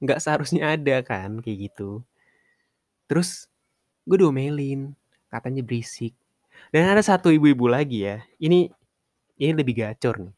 nggak 0.03 0.19
seharusnya 0.19 0.75
ada 0.75 0.99
kan 0.99 1.39
kayak 1.39 1.71
gitu 1.71 2.03
terus 3.07 3.47
gue 4.03 4.19
diomelin 4.19 4.91
katanya 5.31 5.63
berisik 5.63 6.11
dan 6.75 6.91
ada 6.91 6.99
satu 6.99 7.31
ibu-ibu 7.31 7.71
lagi 7.71 8.03
ya 8.03 8.19
ini 8.43 8.67
ini 9.37 9.51
lebih 9.53 9.81
gacor 9.81 10.15
nih. 10.29 10.35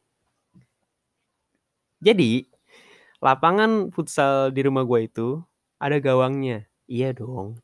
Jadi 2.04 2.46
lapangan 3.24 3.90
futsal 3.90 4.54
di 4.54 4.62
rumah 4.62 4.86
gue 4.86 5.10
itu 5.10 5.42
ada 5.82 5.98
gawangnya. 5.98 6.68
Iya 6.86 7.16
dong. 7.18 7.58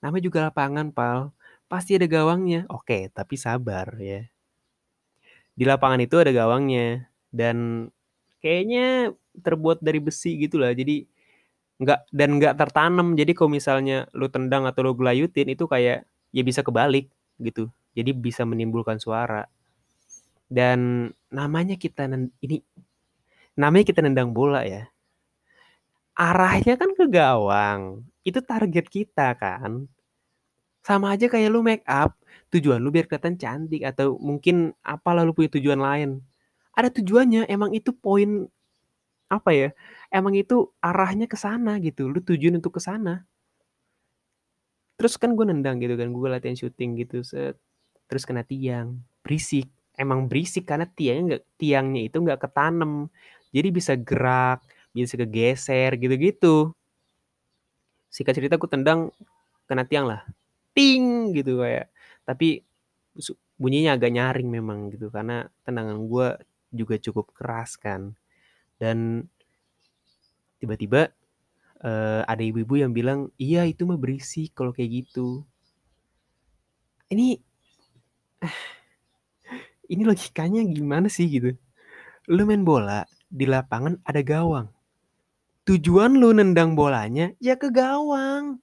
Namanya 0.00 0.24
juga 0.24 0.38
lapangan 0.48 0.90
pal. 0.94 1.34
Pasti 1.68 1.98
ada 1.98 2.08
gawangnya. 2.08 2.64
Oke 2.72 3.12
tapi 3.12 3.36
sabar 3.36 3.92
ya. 4.00 4.26
Di 5.52 5.64
lapangan 5.68 6.00
itu 6.00 6.16
ada 6.16 6.32
gawangnya. 6.32 7.10
Dan 7.28 7.88
kayaknya 8.40 9.12
terbuat 9.44 9.84
dari 9.84 10.00
besi 10.00 10.40
gitu 10.40 10.56
lah. 10.56 10.72
Jadi 10.72 11.04
nggak 11.82 12.00
dan 12.14 12.30
nggak 12.40 12.54
tertanam. 12.56 13.12
Jadi 13.18 13.32
kalau 13.36 13.50
misalnya 13.52 14.08
lu 14.16 14.32
tendang 14.32 14.64
atau 14.64 14.86
lu 14.86 14.96
gelayutin 14.96 15.52
itu 15.52 15.68
kayak 15.68 16.08
ya 16.32 16.42
bisa 16.46 16.64
kebalik 16.64 17.12
gitu. 17.36 17.68
Jadi 17.92 18.16
bisa 18.16 18.48
menimbulkan 18.48 18.96
suara 18.96 19.44
dan 20.52 21.08
namanya 21.32 21.80
kita 21.80 22.04
ini 22.44 22.60
namanya 23.56 23.84
kita 23.88 24.04
nendang 24.04 24.36
bola 24.36 24.68
ya 24.68 24.84
arahnya 26.12 26.76
kan 26.76 26.92
ke 26.92 27.08
gawang 27.08 28.04
itu 28.20 28.44
target 28.44 28.84
kita 28.92 29.32
kan 29.40 29.88
sama 30.84 31.16
aja 31.16 31.30
kayak 31.30 31.48
lu 31.48 31.64
make 31.64 31.86
up 31.88 32.12
tujuan 32.52 32.78
lu 32.84 32.92
biar 32.92 33.08
kelihatan 33.08 33.40
cantik 33.40 33.82
atau 33.86 34.20
mungkin 34.20 34.76
apa 34.84 35.10
lalu 35.16 35.32
punya 35.32 35.50
tujuan 35.56 35.80
lain. 35.80 36.20
Ada 36.76 36.92
tujuannya, 36.92 37.48
emang 37.48 37.72
itu 37.72 37.92
poin 37.96 38.48
apa 39.32 39.50
ya? 39.56 39.68
Emang 40.12 40.36
itu 40.36 40.68
arahnya 40.84 41.24
ke 41.24 41.36
sana 41.36 41.80
gitu. 41.80 42.08
Lu 42.12 42.20
tujuan 42.20 42.60
untuk 42.60 42.76
ke 42.76 42.80
sana. 42.84 43.24
Terus 45.00 45.16
kan 45.16 45.32
gue 45.32 45.44
nendang 45.48 45.80
gitu 45.80 45.96
kan, 45.96 46.08
gue 46.12 46.28
latihan 46.28 46.56
syuting 46.56 47.00
gitu, 47.00 47.24
set. 47.24 47.56
Terus 48.08 48.28
kena 48.28 48.44
tiang, 48.44 49.00
berisik. 49.24 49.68
Emang 49.96 50.26
berisik 50.26 50.64
karena 50.68 50.88
tiangnya 50.88 51.22
nggak 51.36 51.44
tiangnya 51.60 52.02
itu 52.08 52.16
nggak 52.20 52.40
ketanem. 52.40 53.12
Jadi 53.52 53.68
bisa 53.68 53.92
gerak, 53.96 54.64
bisa 54.96 55.14
kegeser 55.20 55.96
gitu-gitu. 56.00 56.72
Sikat 58.08 58.34
cerita 58.36 58.56
gue 58.56 58.70
tendang 58.70 59.12
kena 59.68 59.84
tiang 59.84 60.08
lah. 60.08 60.24
Ting 60.72 61.36
gitu 61.36 61.60
kayak 61.60 61.92
tapi 62.24 62.64
bunyinya 63.62 63.94
agak 63.94 64.10
nyaring 64.10 64.48
memang 64.48 64.90
gitu 64.90 65.12
karena 65.12 65.46
tendangan 65.62 65.98
gue 66.08 66.28
juga 66.72 66.96
cukup 66.98 67.30
keras 67.36 67.76
kan 67.76 68.16
dan 68.80 69.28
tiba-tiba 70.58 71.12
uh, 71.84 72.26
ada 72.26 72.42
ibu-ibu 72.42 72.80
yang 72.80 72.90
bilang 72.90 73.28
iya 73.36 73.62
itu 73.68 73.84
mah 73.84 74.00
berisik 74.00 74.56
kalau 74.56 74.72
kayak 74.72 75.04
gitu 75.04 75.44
ini 77.12 77.38
ini 79.92 80.08
logikanya 80.08 80.64
gimana 80.64 81.12
sih 81.12 81.28
gitu? 81.28 81.52
Lu 82.32 82.48
main 82.48 82.64
bola 82.64 83.04
di 83.28 83.44
lapangan 83.44 84.00
ada 84.08 84.24
gawang. 84.24 84.72
Tujuan 85.68 86.16
lu 86.16 86.32
nendang 86.32 86.72
bolanya 86.72 87.36
ya 87.36 87.60
ke 87.60 87.68
gawang. 87.68 88.56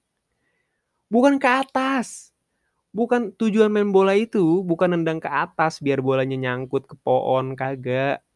Bukan 1.06 1.38
ke 1.38 1.46
atas. 1.46 2.34
Bukan 2.90 3.30
tujuan 3.38 3.70
main 3.70 3.94
bola 3.94 4.18
itu 4.18 4.66
bukan 4.66 4.98
nendang 4.98 5.22
ke 5.22 5.30
atas 5.30 5.78
biar 5.78 6.02
bolanya 6.02 6.34
nyangkut 6.34 6.90
ke 6.90 6.98
pohon 6.98 7.54
kagak. 7.54 8.26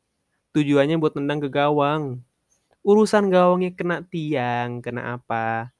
Tujuannya 0.55 0.95
buat 1.03 1.19
nendang 1.19 1.43
ke 1.43 1.51
gawang. 1.51 2.23
Urusan 2.87 3.27
gawangnya 3.27 3.75
kena 3.75 4.07
tiang 4.07 4.79
kena 4.79 5.19
apa. 5.19 5.75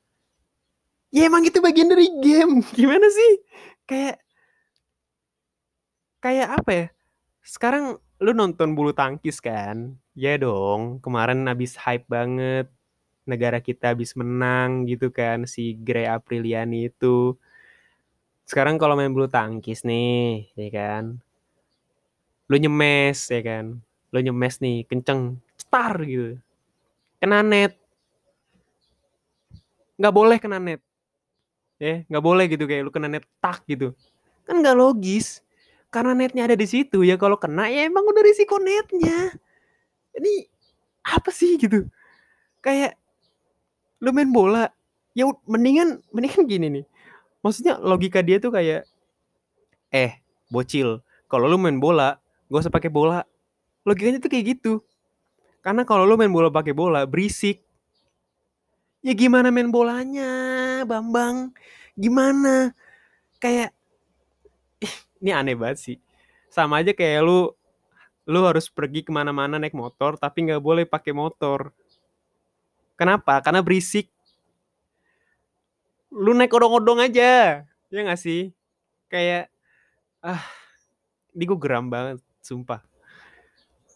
Ya 1.15 1.31
emang 1.31 1.47
itu 1.47 1.63
bagian 1.63 1.87
dari 1.87 2.11
game. 2.19 2.59
Gimana 2.79 3.07
sih? 3.07 3.33
Kayak 3.87 4.19
kayak 6.19 6.49
apa 6.57 6.71
ya 6.73 6.87
sekarang 7.45 8.01
lu 8.19 8.33
nonton 8.33 8.73
bulu 8.73 8.97
tangkis 8.97 9.39
kan 9.39 9.93
ya 10.17 10.41
dong 10.41 10.99
kemarin 11.05 11.45
abis 11.45 11.77
hype 11.77 12.09
banget 12.09 12.67
negara 13.29 13.61
kita 13.61 13.93
habis 13.93 14.17
menang 14.17 14.89
gitu 14.89 15.13
kan 15.13 15.45
si 15.45 15.77
Gray 15.77 16.09
Apriliani 16.09 16.89
itu 16.89 17.37
sekarang 18.45 18.77
kalau 18.77 18.93
main 18.93 19.09
bulu 19.09 19.25
tangkis 19.25 19.89
nih, 19.89 20.53
ya 20.53 20.69
kan. 20.69 21.05
Lu 22.45 22.61
nyemes, 22.61 23.33
ya 23.33 23.41
kan. 23.41 23.81
Lu 24.13 24.19
nyemes 24.21 24.61
nih, 24.61 24.85
kenceng, 24.85 25.41
star 25.57 25.97
gitu. 26.05 26.37
Kena 27.17 27.41
net. 27.41 27.73
Nggak 29.97 30.15
boleh 30.15 30.37
kena 30.37 30.61
net. 30.61 30.85
Ya, 31.81 32.05
nggak 32.05 32.25
boleh 32.25 32.45
gitu 32.53 32.69
kayak 32.69 32.85
lu 32.85 32.93
kena 32.93 33.09
net 33.09 33.25
tak 33.41 33.65
gitu. 33.65 33.97
Kan 34.45 34.61
nggak 34.61 34.77
logis. 34.77 35.41
Karena 35.95 36.11
netnya 36.11 36.51
ada 36.51 36.59
di 36.59 36.67
situ 36.67 37.07
ya 37.07 37.15
kalau 37.15 37.39
kena 37.39 37.71
ya 37.71 37.87
emang 37.87 38.03
udah 38.03 38.19
risiko 38.27 38.59
netnya. 38.59 39.31
Ini 40.19 40.51
apa 41.07 41.31
sih 41.31 41.55
gitu? 41.55 41.87
Kayak 42.59 42.99
lu 44.03 44.11
main 44.11 44.35
bola, 44.35 44.75
ya 45.15 45.31
mendingan 45.47 46.03
mendingan 46.11 46.51
gini 46.51 46.67
nih. 46.67 46.85
Maksudnya 47.47 47.79
logika 47.79 48.27
dia 48.27 48.43
tuh 48.43 48.51
kayak 48.51 48.91
eh 49.95 50.19
bocil 50.51 50.99
kalau 51.31 51.47
lu 51.47 51.63
main 51.63 51.79
bola 51.79 52.19
gak 52.51 52.67
usah 52.67 52.75
pakai 52.75 52.91
bola. 52.91 53.23
Logikanya 53.87 54.19
tuh 54.19 54.35
kayak 54.35 54.59
gitu. 54.59 54.83
Karena 55.63 55.87
kalau 55.87 56.03
lu 56.03 56.19
main 56.19 56.35
bola 56.35 56.51
pakai 56.51 56.75
bola 56.75 57.07
berisik. 57.07 57.63
Ya 58.99 59.15
gimana 59.15 59.55
main 59.55 59.71
bolanya 59.71 60.33
bambang? 60.91 61.55
Gimana? 61.95 62.75
Kayak 63.39 63.71
ini 65.25 65.33
aneh 65.33 65.57
banget 65.57 65.79
sih. 65.81 65.97
Sama 66.53 66.85
aja 66.85 66.93
kayak 66.93 67.25
lu 67.25 67.49
lu 68.29 68.41
harus 68.45 68.69
pergi 68.69 69.01
ke 69.01 69.09
mana-mana 69.09 69.57
naik 69.57 69.73
motor 69.73 70.21
tapi 70.21 70.45
nggak 70.45 70.61
boleh 70.61 70.85
pakai 70.85 71.17
motor. 71.17 71.73
Kenapa? 73.01 73.41
Karena 73.41 73.65
berisik. 73.65 74.13
Lu 76.13 76.37
naik 76.37 76.53
odong-odong 76.53 77.01
aja 77.01 77.65
ya 77.65 78.01
gak 78.05 78.21
sih? 78.21 78.51
Kayak 79.09 79.51
ah 80.19 80.45
ini 81.33 81.43
gue 81.49 81.59
geram 81.59 81.89
banget 81.89 82.21
sumpah. 82.45 82.85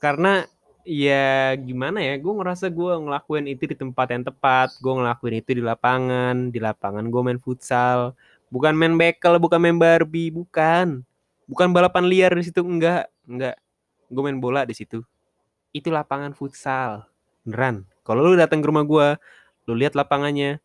Karena 0.03 0.49
ya 0.83 1.53
gimana 1.61 2.01
ya 2.01 2.17
gue 2.17 2.33
ngerasa 2.33 2.73
gue 2.73 2.93
ngelakuin 3.05 3.47
itu 3.53 3.69
di 3.69 3.77
tempat 3.77 4.09
yang 4.09 4.25
tepat 4.25 4.73
gue 4.81 4.95
ngelakuin 4.97 5.37
itu 5.45 5.51
di 5.61 5.63
lapangan 5.63 6.49
di 6.49 6.59
lapangan 6.59 7.05
gue 7.07 7.21
main 7.23 7.39
futsal. 7.39 8.17
Bukan 8.49 8.73
main 8.73 8.97
bekel, 8.97 9.37
bukan 9.37 9.61
main 9.61 9.77
Barbie, 9.77 10.33
bukan. 10.33 11.05
Bukan 11.49 11.73
balapan 11.73 12.05
liar 12.05 12.37
di 12.37 12.45
situ, 12.45 12.61
enggak, 12.61 13.09
enggak. 13.25 13.57
Gue 14.13 14.23
main 14.23 14.37
bola 14.37 14.69
di 14.69 14.77
situ. 14.77 15.01
Itu 15.73 15.89
lapangan 15.89 16.37
futsal. 16.37 17.09
Beneran. 17.49 17.89
Kalau 18.05 18.21
lu 18.21 18.37
datang 18.37 18.61
ke 18.61 18.69
rumah 18.69 18.85
gua, 18.85 19.17
lu 19.65 19.73
lihat 19.73 19.97
lapangannya. 19.97 20.61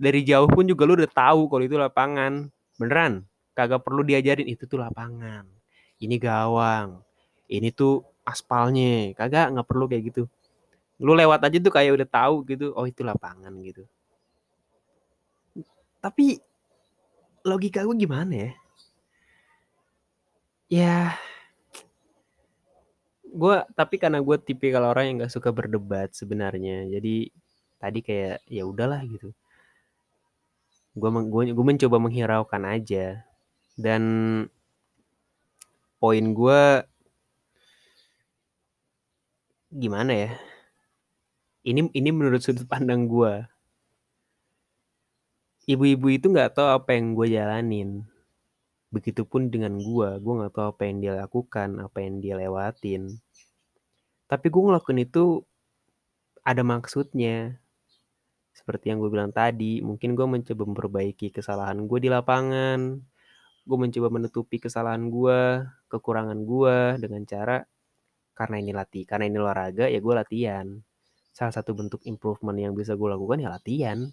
Dari 0.00 0.20
jauh 0.24 0.48
pun 0.48 0.68
juga 0.68 0.84
lu 0.84 0.96
udah 0.96 1.08
tahu 1.08 1.48
kalau 1.48 1.64
itu 1.64 1.76
lapangan. 1.80 2.52
Beneran. 2.76 3.24
Kagak 3.56 3.80
perlu 3.80 4.04
diajarin 4.04 4.48
itu 4.48 4.68
tuh 4.68 4.80
lapangan. 4.80 5.48
Ini 6.00 6.16
gawang. 6.20 7.00
Ini 7.48 7.72
tuh 7.72 8.04
aspalnya. 8.24 9.16
Kagak, 9.16 9.56
nggak 9.56 9.68
perlu 9.68 9.88
kayak 9.88 10.12
gitu. 10.12 10.22
Lu 11.00 11.16
lewat 11.16 11.40
aja 11.44 11.56
tuh 11.56 11.72
kayak 11.72 11.96
udah 11.96 12.08
tahu 12.08 12.44
gitu. 12.48 12.76
Oh, 12.76 12.84
itu 12.84 13.00
lapangan 13.00 13.52
gitu. 13.64 13.88
Tapi 16.00 16.40
logika 17.44 17.84
gue 17.84 17.96
gimana 17.96 18.32
ya? 18.48 18.52
Ya, 20.70 21.18
gue 23.40 23.56
tapi 23.78 23.94
karena 24.02 24.18
gue 24.26 24.36
tipikal 24.48 24.84
orang 24.90 25.04
yang 25.06 25.16
nggak 25.22 25.34
suka 25.36 25.50
berdebat 25.54 26.08
sebenarnya. 26.14 26.86
Jadi 26.94 27.30
tadi 27.82 27.98
kayak 28.06 28.36
ya 28.50 28.62
udahlah 28.66 29.00
gitu. 29.06 29.30
Gue 30.98 31.10
gue 31.32 31.42
gue 31.56 31.64
mencoba 31.70 31.96
menghiraukan 32.02 32.62
aja 32.66 33.22
dan 33.78 34.02
poin 36.00 36.26
gue 36.34 36.60
gimana 39.70 40.12
ya? 40.14 40.30
Ini 41.64 41.80
ini 41.98 42.10
menurut 42.12 42.40
sudut 42.44 42.66
pandang 42.68 43.08
gue. 43.08 43.32
Ibu-ibu 45.72 46.06
itu 46.12 46.26
nggak 46.28 46.52
tahu 46.58 46.68
apa 46.76 46.90
yang 46.98 47.16
gue 47.16 47.26
jalanin. 47.36 48.09
Begitupun 48.90 49.54
dengan 49.54 49.78
gue, 49.78 50.18
gue 50.18 50.34
nggak 50.34 50.50
tahu 50.50 50.66
apa 50.74 50.82
yang 50.82 50.96
dia 50.98 51.12
lakukan, 51.14 51.78
apa 51.78 51.98
yang 52.02 52.18
dia 52.18 52.34
lewatin. 52.34 53.22
Tapi 54.26 54.46
gue 54.50 54.62
ngelakuin 54.62 55.00
itu 55.06 55.46
ada 56.42 56.62
maksudnya. 56.66 57.58
Seperti 58.50 58.90
yang 58.90 58.98
gue 58.98 59.10
bilang 59.10 59.30
tadi, 59.30 59.78
mungkin 59.80 60.18
gue 60.18 60.26
mencoba 60.26 60.62
memperbaiki 60.66 61.30
kesalahan 61.30 61.86
gue 61.86 61.98
di 62.02 62.10
lapangan. 62.10 62.98
Gue 63.62 63.78
mencoba 63.78 64.08
menutupi 64.10 64.58
kesalahan 64.58 65.06
gue, 65.06 65.64
kekurangan 65.86 66.38
gue 66.42 66.76
dengan 66.98 67.22
cara 67.26 67.62
karena 68.34 68.56
ini 68.56 68.72
latih, 68.72 69.04
karena 69.04 69.28
ini 69.28 69.36
olahraga 69.36 69.86
ya 69.86 70.00
gue 70.00 70.14
latihan. 70.16 70.66
Salah 71.30 71.54
satu 71.54 71.76
bentuk 71.76 72.00
improvement 72.08 72.56
yang 72.56 72.72
bisa 72.74 72.96
gue 72.98 73.08
lakukan 73.10 73.38
ya 73.38 73.52
latihan. 73.52 74.08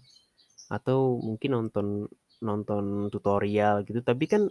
Atau 0.70 1.18
mungkin 1.24 1.50
nonton 1.56 1.86
nonton 2.38 3.10
tutorial 3.10 3.82
gitu, 3.82 3.98
tapi 4.04 4.30
kan 4.30 4.46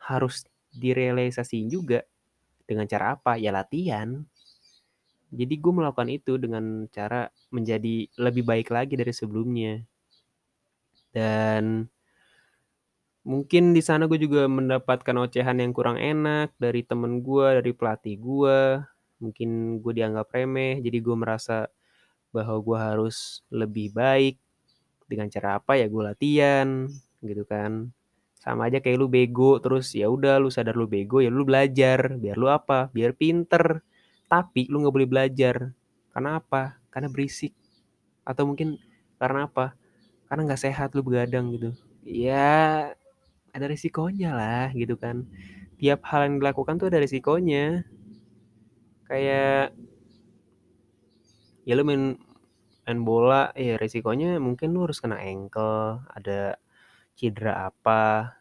harus 0.00 0.44
direalisasiin 0.76 1.68
juga 1.72 2.04
dengan 2.68 2.84
cara 2.88 3.16
apa? 3.16 3.38
Ya 3.40 3.54
latihan. 3.54 4.24
Jadi 5.30 5.54
gue 5.58 5.72
melakukan 5.74 6.08
itu 6.08 6.38
dengan 6.38 6.86
cara 6.90 7.28
menjadi 7.50 8.06
lebih 8.18 8.46
baik 8.46 8.68
lagi 8.70 8.94
dari 8.94 9.10
sebelumnya. 9.10 9.82
Dan 11.10 11.88
mungkin 13.26 13.74
di 13.74 13.82
sana 13.82 14.06
gue 14.06 14.22
juga 14.22 14.46
mendapatkan 14.46 15.16
ocehan 15.26 15.58
yang 15.58 15.74
kurang 15.74 15.98
enak 15.98 16.54
dari 16.60 16.86
temen 16.86 17.24
gue, 17.24 17.58
dari 17.62 17.72
pelatih 17.74 18.16
gue. 18.22 18.60
Mungkin 19.18 19.80
gue 19.80 19.92
dianggap 19.96 20.28
remeh, 20.30 20.78
jadi 20.84 20.98
gue 21.00 21.16
merasa 21.16 21.66
bahwa 22.36 22.60
gue 22.60 22.78
harus 22.78 23.40
lebih 23.48 23.96
baik 23.96 24.36
dengan 25.06 25.30
cara 25.30 25.56
apa 25.56 25.78
ya 25.78 25.86
gue 25.86 26.02
latihan 26.02 26.90
gitu 27.22 27.46
kan 27.46 27.95
sama 28.46 28.70
aja 28.70 28.78
kayak 28.78 29.02
lu 29.02 29.10
bego 29.10 29.58
terus 29.58 29.90
ya 29.90 30.06
udah 30.06 30.38
lu 30.38 30.54
sadar 30.54 30.78
lu 30.78 30.86
bego 30.86 31.18
ya 31.18 31.34
lu 31.34 31.42
belajar. 31.42 32.14
Biar 32.14 32.38
lu 32.38 32.46
apa? 32.46 32.86
Biar 32.94 33.10
pinter. 33.18 33.82
Tapi 34.30 34.70
lu 34.70 34.86
nggak 34.86 34.94
boleh 34.94 35.10
belajar. 35.10 35.74
Karena 36.14 36.38
apa? 36.38 36.78
Karena 36.94 37.10
berisik. 37.10 37.50
Atau 38.22 38.46
mungkin 38.46 38.78
karena 39.18 39.50
apa? 39.50 39.74
Karena 40.30 40.46
nggak 40.46 40.62
sehat 40.62 40.94
lu 40.94 41.02
begadang 41.02 41.50
gitu. 41.58 41.74
Ya 42.06 42.94
ada 43.50 43.66
risikonya 43.66 44.30
lah 44.38 44.70
gitu 44.78 44.94
kan. 44.94 45.26
Tiap 45.82 46.06
hal 46.06 46.30
yang 46.30 46.34
dilakukan 46.38 46.78
tuh 46.78 46.86
ada 46.86 47.02
risikonya. 47.02 47.82
Kayak 49.10 49.74
ya 51.66 51.74
lu 51.74 51.82
main 51.82 52.14
main 52.86 53.00
bola 53.02 53.50
ya 53.58 53.74
risikonya 53.74 54.38
mungkin 54.38 54.70
lu 54.70 54.86
harus 54.86 55.02
kena 55.02 55.18
ankle 55.18 55.98
ada 56.14 56.54
cedera 57.18 57.74
apa 57.74 58.35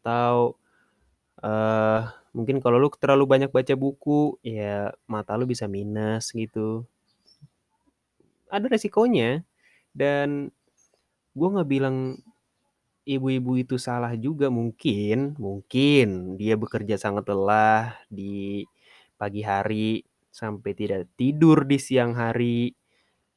atau 0.00 0.56
uh, 1.44 2.08
mungkin 2.32 2.64
kalau 2.64 2.80
lu 2.80 2.88
terlalu 2.96 3.24
banyak 3.28 3.50
baca 3.52 3.74
buku 3.76 4.40
ya 4.40 4.96
mata 5.04 5.36
lu 5.36 5.44
bisa 5.44 5.68
minus 5.68 6.32
gitu. 6.32 6.88
Ada 8.48 8.66
resikonya. 8.72 9.44
Dan 9.92 10.48
gue 11.36 11.48
nggak 11.52 11.68
bilang 11.68 12.18
ibu-ibu 13.04 13.60
itu 13.60 13.76
salah 13.76 14.12
juga 14.14 14.48
mungkin 14.52 15.34
mungkin 15.40 16.38
dia 16.38 16.54
bekerja 16.54 16.94
sangat 17.00 17.26
lelah 17.30 17.98
di 18.06 18.62
pagi 19.18 19.42
hari 19.44 20.00
sampai 20.32 20.72
tidak 20.72 21.10
tidur 21.18 21.66
di 21.68 21.76
siang 21.76 22.16
hari. 22.16 22.72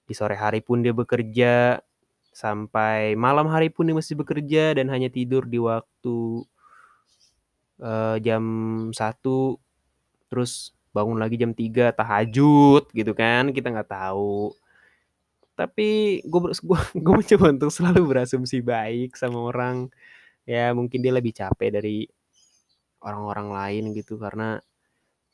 Di 0.04 0.14
sore 0.16 0.36
hari 0.36 0.60
pun 0.60 0.84
dia 0.84 0.92
bekerja, 0.92 1.80
sampai 2.34 3.14
malam 3.14 3.48
hari 3.48 3.70
pun 3.70 3.86
dia 3.88 3.96
masih 3.96 4.18
bekerja 4.18 4.74
dan 4.76 4.90
hanya 4.90 5.08
tidur 5.08 5.46
di 5.46 5.62
waktu 5.62 6.44
uh, 7.84 8.18
jam 8.24 8.44
1 8.90 8.96
terus 10.32 10.74
bangun 10.96 11.20
lagi 11.20 11.36
jam 11.38 11.52
3 11.52 11.94
tahajud 11.94 12.84
gitu 12.96 13.12
kan 13.14 13.52
kita 13.52 13.70
nggak 13.70 13.92
tahu. 13.92 14.56
Tapi 15.54 16.22
gue 16.26 16.40
gue 16.56 16.80
gue 17.04 17.14
mencoba 17.20 17.46
untuk 17.52 17.72
selalu 17.76 18.02
berasumsi 18.08 18.64
baik 18.64 19.20
sama 19.20 19.52
orang. 19.52 19.92
Ya 20.48 20.72
mungkin 20.72 21.04
dia 21.04 21.14
lebih 21.14 21.36
capek 21.36 21.70
dari 21.80 22.08
orang-orang 23.04 23.48
lain 23.52 23.84
gitu 23.96 24.16
karena 24.16 24.60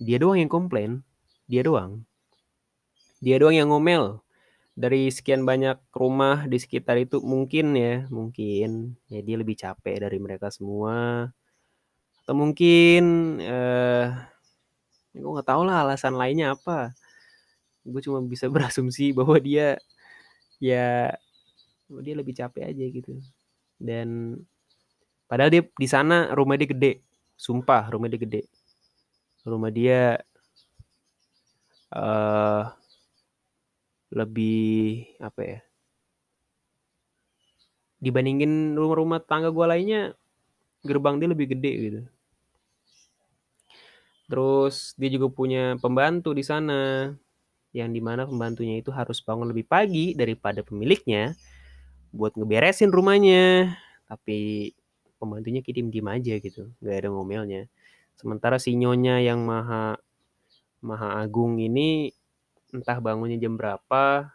dia 0.02 0.18
doang 0.18 0.42
yang 0.42 0.52
komplain 0.52 1.06
dia 1.50 1.66
doang. 1.66 2.06
Dia 3.20 3.42
doang 3.42 3.58
yang 3.58 3.74
ngomel. 3.74 4.22
Dari 4.80 5.12
sekian 5.12 5.44
banyak 5.44 5.82
rumah 5.92 6.48
di 6.48 6.56
sekitar 6.56 6.96
itu 7.02 7.20
mungkin 7.20 7.76
ya, 7.76 8.06
mungkin. 8.08 8.96
Ya 9.12 9.20
dia 9.26 9.36
lebih 9.36 9.58
capek 9.60 10.08
dari 10.08 10.22
mereka 10.22 10.54
semua. 10.54 11.28
Atau 12.30 12.38
mungkin 12.38 13.04
eh 13.42 14.06
gue 15.18 15.32
nggak 15.34 15.50
tahu 15.50 15.66
lah 15.66 15.82
alasan 15.82 16.14
lainnya 16.14 16.54
apa. 16.54 16.94
Gue 17.82 18.06
cuma 18.06 18.22
bisa 18.22 18.46
berasumsi 18.54 19.18
bahwa 19.18 19.34
dia 19.42 19.82
ya 20.62 21.10
dia 21.90 22.14
lebih 22.14 22.38
capek 22.38 22.70
aja 22.70 22.86
gitu. 22.86 23.18
Dan 23.82 24.38
padahal 25.26 25.50
dia 25.50 25.66
di 25.74 25.90
sana 25.90 26.30
rumah 26.38 26.54
dia 26.54 26.70
gede. 26.70 27.02
Sumpah 27.34 27.90
rumah 27.90 28.06
dia 28.06 28.22
gede. 28.22 28.46
Rumah 29.42 29.74
dia 29.74 30.22
uh, 31.98 32.70
lebih 34.14 35.10
apa 35.18 35.42
ya 35.42 35.60
dibandingin 37.98 38.78
rumah-rumah 38.78 39.18
tangga 39.26 39.50
gue 39.50 39.66
lainnya 39.66 40.14
gerbang 40.86 41.18
dia 41.18 41.34
lebih 41.34 41.58
gede 41.58 41.74
gitu 41.74 42.02
terus 44.30 44.94
dia 44.96 45.10
juga 45.10 45.28
punya 45.34 45.76
pembantu 45.82 46.32
di 46.38 46.46
sana 46.46 47.12
yang 47.74 47.90
di 47.94 48.02
mana 48.02 48.26
pembantunya 48.26 48.82
itu 48.82 48.90
harus 48.94 49.22
bangun 49.22 49.50
lebih 49.50 49.66
pagi 49.66 50.14
daripada 50.18 50.62
pemiliknya 50.66 51.34
buat 52.14 52.34
ngeberesin 52.38 52.90
rumahnya. 52.90 53.74
Tapi 54.10 54.72
pembantunya 55.22 55.62
kirim 55.62 55.90
diem 55.94 56.08
aja 56.10 56.34
gitu 56.38 56.70
nggak 56.82 56.96
ada 57.06 57.10
ngomelnya. 57.14 57.62
Sementara 58.18 58.58
si 58.62 58.74
nyonya 58.78 59.22
yang 59.22 59.46
maha 59.46 59.98
maha 60.80 61.20
agung 61.20 61.60
ini 61.60 62.14
entah 62.72 63.02
bangunnya 63.02 63.36
jam 63.42 63.58
berapa 63.58 64.30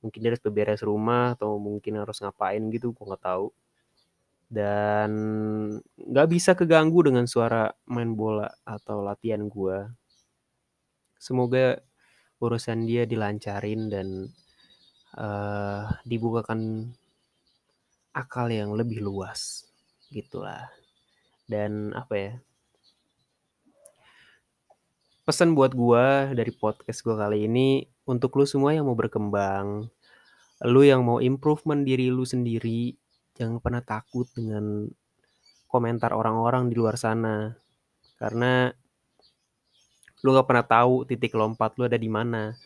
mungkin 0.00 0.18
dia 0.22 0.30
harus 0.32 0.42
beberes 0.44 0.80
rumah 0.86 1.34
atau 1.34 1.58
mungkin 1.58 1.98
harus 1.98 2.18
ngapain 2.22 2.62
gitu 2.72 2.94
gue 2.94 3.04
nggak 3.04 3.22
tahu 3.22 3.50
dan 4.46 5.10
nggak 5.98 6.28
bisa 6.30 6.54
keganggu 6.54 7.02
dengan 7.10 7.26
suara 7.26 7.70
main 7.90 8.14
bola 8.14 8.46
atau 8.62 9.02
latihan 9.02 9.42
gue 9.50 9.90
semoga 11.18 11.82
urusan 12.38 12.84
dia 12.84 13.08
dilancarin 13.08 13.88
dan 13.88 14.28
uh, 15.16 15.88
dibukakan 16.04 16.92
akal 18.16 18.48
yang 18.48 18.72
lebih 18.76 19.04
luas 19.04 19.68
gitulah. 20.12 20.70
Dan 21.46 21.94
apa 21.94 22.14
ya 22.14 22.32
pesan 25.26 25.58
buat 25.58 25.74
gue 25.74 26.38
dari 26.38 26.52
podcast 26.54 27.02
gue 27.02 27.14
kali 27.18 27.50
ini 27.50 27.82
untuk 28.06 28.38
lu 28.38 28.46
semua 28.46 28.70
yang 28.70 28.86
mau 28.86 28.94
berkembang, 28.94 29.90
lu 30.62 30.82
yang 30.86 31.02
mau 31.02 31.18
improvement 31.18 31.82
diri 31.82 32.06
lu 32.14 32.22
sendiri, 32.22 32.94
jangan 33.36 33.60
pernah 33.60 33.84
takut 33.84 34.26
dengan 34.32 34.88
komentar 35.68 36.16
orang-orang 36.16 36.72
di 36.72 36.74
luar 36.74 36.96
sana. 36.96 37.52
Karena 38.16 38.72
lu 40.24 40.32
nggak 40.32 40.48
pernah 40.48 40.64
tahu 40.64 41.04
titik 41.04 41.36
lompat 41.36 41.76
lu 41.76 41.84
ada 41.84 42.00
di 42.00 42.08
mana. 42.08 42.56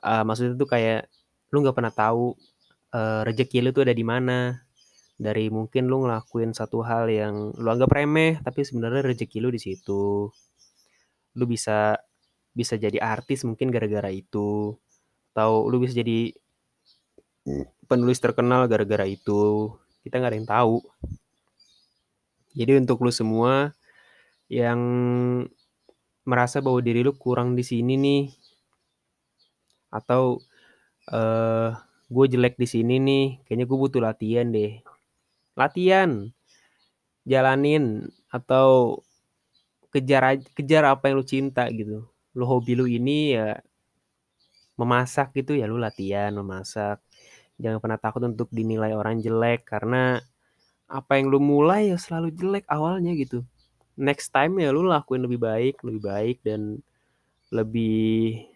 Uh, 0.00 0.24
maksudnya 0.24 0.56
tuh 0.56 0.68
kayak 0.68 1.06
lu 1.52 1.60
nggak 1.60 1.76
pernah 1.76 1.92
tahu 1.92 2.32
uh, 2.96 3.20
rezeki 3.28 3.68
lu 3.68 3.70
tuh 3.76 3.84
ada 3.84 3.92
di 3.92 4.06
mana. 4.06 4.64
Dari 5.20 5.52
mungkin 5.52 5.84
lu 5.84 6.08
ngelakuin 6.08 6.56
satu 6.56 6.80
hal 6.80 7.12
yang 7.12 7.52
lu 7.60 7.68
anggap 7.68 7.92
remeh, 7.92 8.40
tapi 8.40 8.64
sebenarnya 8.64 9.04
rezeki 9.04 9.38
lu 9.44 9.52
di 9.52 9.60
situ. 9.60 10.32
Lu 11.36 11.44
bisa 11.44 12.00
bisa 12.56 12.74
jadi 12.80 12.96
artis 12.98 13.44
mungkin 13.44 13.68
gara-gara 13.68 14.08
itu. 14.08 14.72
Atau 15.36 15.68
lu 15.68 15.84
bisa 15.84 15.92
jadi 15.92 16.32
penulis 17.84 18.16
terkenal 18.16 18.64
gara-gara 18.64 19.04
itu. 19.04 19.68
Kita 20.00 20.18
nggak 20.18 20.30
ada 20.32 20.38
yang 20.38 20.50
tahu. 20.50 20.76
Jadi 22.56 22.72
untuk 22.80 23.00
lu 23.04 23.12
semua 23.14 23.70
yang 24.50 24.80
merasa 26.26 26.58
bahwa 26.58 26.82
diri 26.82 27.06
lu 27.06 27.14
kurang 27.14 27.54
di 27.54 27.62
sini 27.62 27.94
nih 27.94 28.24
atau 29.90 30.38
uh, 31.10 31.70
gue 32.10 32.26
jelek 32.26 32.58
di 32.58 32.66
sini 32.66 32.98
nih, 32.98 33.26
kayaknya 33.46 33.66
gue 33.70 33.78
butuh 33.78 34.02
latihan 34.02 34.50
deh. 34.50 34.82
Latihan, 35.54 36.30
jalanin 37.22 38.10
atau 38.30 38.98
kejar 39.90 40.38
kejar 40.54 40.86
apa 40.86 41.10
yang 41.10 41.22
lu 41.22 41.26
cinta 41.26 41.66
gitu. 41.70 42.06
Lu 42.34 42.44
hobi 42.46 42.78
lu 42.78 42.86
ini 42.86 43.34
ya 43.38 43.58
memasak 44.78 45.36
gitu 45.36 45.54
ya 45.58 45.70
lu 45.70 45.78
latihan 45.78 46.34
memasak. 46.34 47.02
Jangan 47.60 47.78
pernah 47.78 48.00
takut 48.00 48.24
untuk 48.24 48.48
dinilai 48.48 48.96
orang 48.96 49.20
jelek 49.20 49.68
karena 49.68 50.18
apa 50.90 51.20
yang 51.20 51.30
lu 51.30 51.38
mulai 51.38 51.92
ya 51.92 51.96
selalu 52.00 52.32
jelek 52.34 52.64
awalnya 52.66 53.12
gitu. 53.14 53.44
Next 54.00 54.32
time 54.32 54.58
ya 54.58 54.72
lu 54.72 54.88
lakuin 54.88 55.22
lebih 55.22 55.38
baik 55.38 55.84
lebih 55.84 56.02
baik 56.02 56.36
dan 56.40 56.80
lebih 57.52 58.48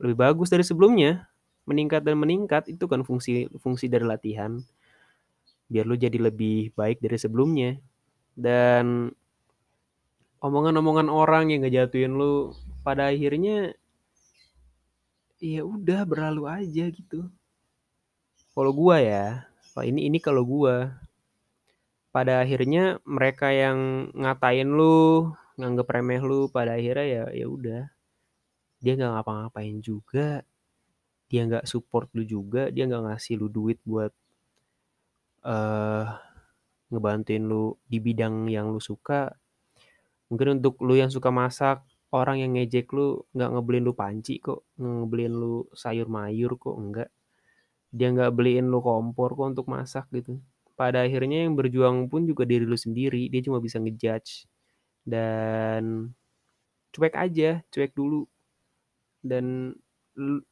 lebih 0.00 0.16
bagus 0.16 0.48
dari 0.48 0.64
sebelumnya. 0.64 1.28
Meningkat 1.68 2.02
dan 2.02 2.18
meningkat 2.18 2.66
itu 2.66 2.90
kan 2.90 3.06
fungsi 3.06 3.46
fungsi 3.60 3.86
dari 3.86 4.02
latihan. 4.02 4.58
Biar 5.70 5.86
lu 5.86 5.94
jadi 5.94 6.18
lebih 6.18 6.74
baik 6.74 6.98
dari 6.98 7.20
sebelumnya. 7.20 7.78
Dan 8.34 9.12
omongan-omongan 10.42 11.06
orang 11.06 11.54
yang 11.54 11.62
ngejatuhin 11.62 12.18
lu 12.18 12.56
pada 12.82 13.14
akhirnya 13.14 13.76
ya 15.38 15.62
udah 15.62 16.02
berlalu 16.02 16.50
aja 16.50 16.90
gitu 16.90 17.30
kalau 18.52 18.72
gua 18.76 18.96
ya 19.00 19.48
ini 19.80 20.08
ini 20.08 20.18
kalau 20.20 20.44
gua 20.44 21.02
pada 22.12 22.44
akhirnya 22.44 23.00
mereka 23.08 23.48
yang 23.50 24.12
ngatain 24.12 24.68
lu, 24.68 25.32
nganggep 25.56 25.88
remeh 25.88 26.20
lu, 26.20 26.40
pada 26.52 26.76
akhirnya 26.76 27.08
ya 27.08 27.24
ya 27.32 27.46
udah. 27.48 27.82
Dia 28.84 28.92
nggak 29.00 29.12
ngapa-ngapain 29.16 29.80
juga. 29.80 30.44
Dia 31.32 31.48
nggak 31.48 31.64
support 31.64 32.12
lu 32.12 32.28
juga, 32.28 32.68
dia 32.68 32.84
nggak 32.84 33.08
ngasih 33.08 33.40
lu 33.40 33.48
duit 33.48 33.80
buat 33.88 34.12
uh, 35.48 36.04
ngebantuin 36.92 37.40
lu 37.48 37.80
di 37.88 37.96
bidang 37.96 38.52
yang 38.52 38.68
lu 38.68 38.76
suka. 38.84 39.32
Mungkin 40.28 40.60
untuk 40.60 40.76
lu 40.84 40.92
yang 40.92 41.08
suka 41.08 41.32
masak, 41.32 41.80
orang 42.12 42.44
yang 42.44 42.52
ngejek 42.52 42.92
lu 42.92 43.24
nggak 43.32 43.48
ngebeliin 43.48 43.84
lu 43.88 43.96
panci 43.96 44.36
kok, 44.44 44.68
ngebeliin 44.76 45.32
lu 45.32 45.64
sayur 45.72 46.12
mayur 46.12 46.60
kok, 46.60 46.76
enggak. 46.76 47.08
Dia 47.92 48.08
nggak 48.10 48.32
beliin 48.32 48.72
lu 48.72 48.80
kompor 48.80 49.36
kok 49.36 49.46
untuk 49.56 49.66
masak 49.68 50.08
gitu. 50.16 50.40
Pada 50.74 51.04
akhirnya 51.04 51.44
yang 51.44 51.54
berjuang 51.54 52.08
pun 52.08 52.24
juga 52.24 52.48
diri 52.48 52.64
lu 52.64 52.76
sendiri 52.76 53.28
dia 53.28 53.44
cuma 53.44 53.60
bisa 53.60 53.76
ngejudge. 53.78 54.48
Dan 55.04 56.10
cuek 56.92 57.14
aja 57.14 57.60
cuek 57.68 57.92
dulu. 57.92 58.24
Dan 59.20 59.76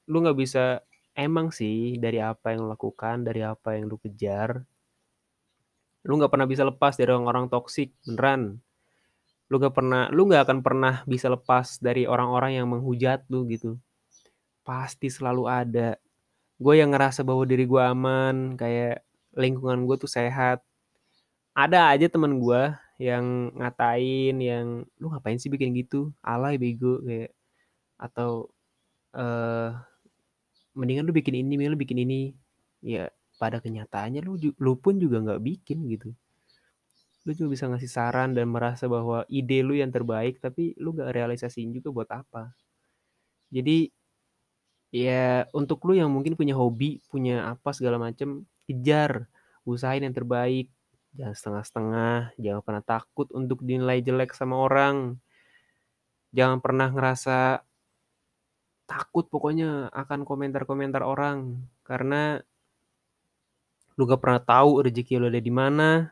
lu 0.06 0.16
nggak 0.20 0.38
bisa 0.38 0.84
emang 1.16 1.50
sih 1.50 1.96
dari 1.98 2.20
apa 2.20 2.52
yang 2.52 2.68
lu 2.68 2.68
lakukan 2.72 3.24
dari 3.26 3.42
apa 3.44 3.76
yang 3.76 3.90
lu 3.90 3.96
kejar 4.00 4.64
lu 6.04 6.16
nggak 6.16 6.32
pernah 6.32 6.48
bisa 6.48 6.64
lepas 6.64 6.96
dari 6.96 7.12
orang-orang 7.12 7.52
toksik 7.52 7.92
beneran. 8.08 8.56
Lu 9.52 9.60
nggak 9.60 9.74
pernah 9.74 10.08
lu 10.08 10.24
nggak 10.30 10.42
akan 10.48 10.58
pernah 10.64 10.94
bisa 11.04 11.28
lepas 11.28 11.76
dari 11.82 12.08
orang-orang 12.08 12.56
yang 12.56 12.66
menghujat 12.72 13.28
lu 13.28 13.44
gitu. 13.50 13.76
Pasti 14.64 15.12
selalu 15.12 15.44
ada 15.44 16.00
gue 16.60 16.74
yang 16.76 16.92
ngerasa 16.92 17.24
bahwa 17.24 17.48
diri 17.48 17.64
gue 17.64 17.80
aman 17.80 18.54
kayak 18.60 19.00
lingkungan 19.32 19.88
gue 19.88 19.96
tuh 19.96 20.10
sehat. 20.10 20.60
Ada 21.56 21.96
aja 21.96 22.06
teman 22.12 22.36
gue 22.36 22.62
yang 23.00 23.56
ngatain 23.56 24.36
yang 24.38 24.66
lu 25.00 25.06
ngapain 25.08 25.40
sih 25.40 25.48
bikin 25.48 25.72
gitu? 25.72 26.12
Alay 26.20 26.60
bego 26.60 27.00
kayak. 27.00 27.32
Atau 27.96 28.52
uh, 29.16 29.72
mendingan 30.76 31.08
lu 31.08 31.16
bikin 31.16 31.40
ini 31.40 31.56
lu 31.64 31.80
bikin 31.80 32.04
ini. 32.04 32.36
Ya 32.84 33.08
pada 33.40 33.56
kenyataannya 33.64 34.20
lu 34.20 34.36
lu 34.60 34.72
pun 34.76 35.00
juga 35.00 35.24
nggak 35.24 35.40
bikin 35.40 35.88
gitu. 35.88 36.12
Lu 37.24 37.32
cuma 37.36 37.48
bisa 37.52 37.68
ngasih 37.72 37.88
saran 37.88 38.36
dan 38.36 38.52
merasa 38.52 38.84
bahwa 38.84 39.24
ide 39.32 39.64
lu 39.64 39.76
yang 39.76 39.92
terbaik 39.92 40.40
tapi 40.40 40.76
lu 40.80 40.96
gak 40.96 41.12
realisasiin 41.12 41.72
juga 41.72 41.92
buat 41.92 42.08
apa. 42.08 42.52
Jadi 43.52 43.92
ya 44.90 45.46
untuk 45.54 45.82
lu 45.86 45.94
yang 45.94 46.10
mungkin 46.10 46.34
punya 46.34 46.54
hobi 46.58 46.98
punya 47.10 47.54
apa 47.54 47.70
segala 47.70 47.98
macem 47.98 48.46
kejar, 48.66 49.26
usahain 49.66 50.02
yang 50.06 50.14
terbaik, 50.14 50.70
jangan 51.14 51.34
setengah-setengah, 51.34 52.16
jangan 52.38 52.62
pernah 52.62 52.84
takut 52.86 53.26
untuk 53.34 53.62
dinilai 53.66 53.98
jelek 54.02 54.30
sama 54.34 54.58
orang. 54.62 55.18
Jangan 56.30 56.62
pernah 56.62 56.88
ngerasa 56.94 57.66
takut 58.86 59.26
pokoknya 59.26 59.90
akan 59.90 60.26
komentar-komentar 60.26 61.02
orang 61.02 61.62
karena 61.86 62.42
lu 63.98 64.06
gak 64.06 64.22
pernah 64.22 64.42
tahu 64.42 64.86
rezeki 64.86 65.18
lu 65.18 65.26
ada 65.26 65.42
di 65.42 65.52
mana. 65.52 66.10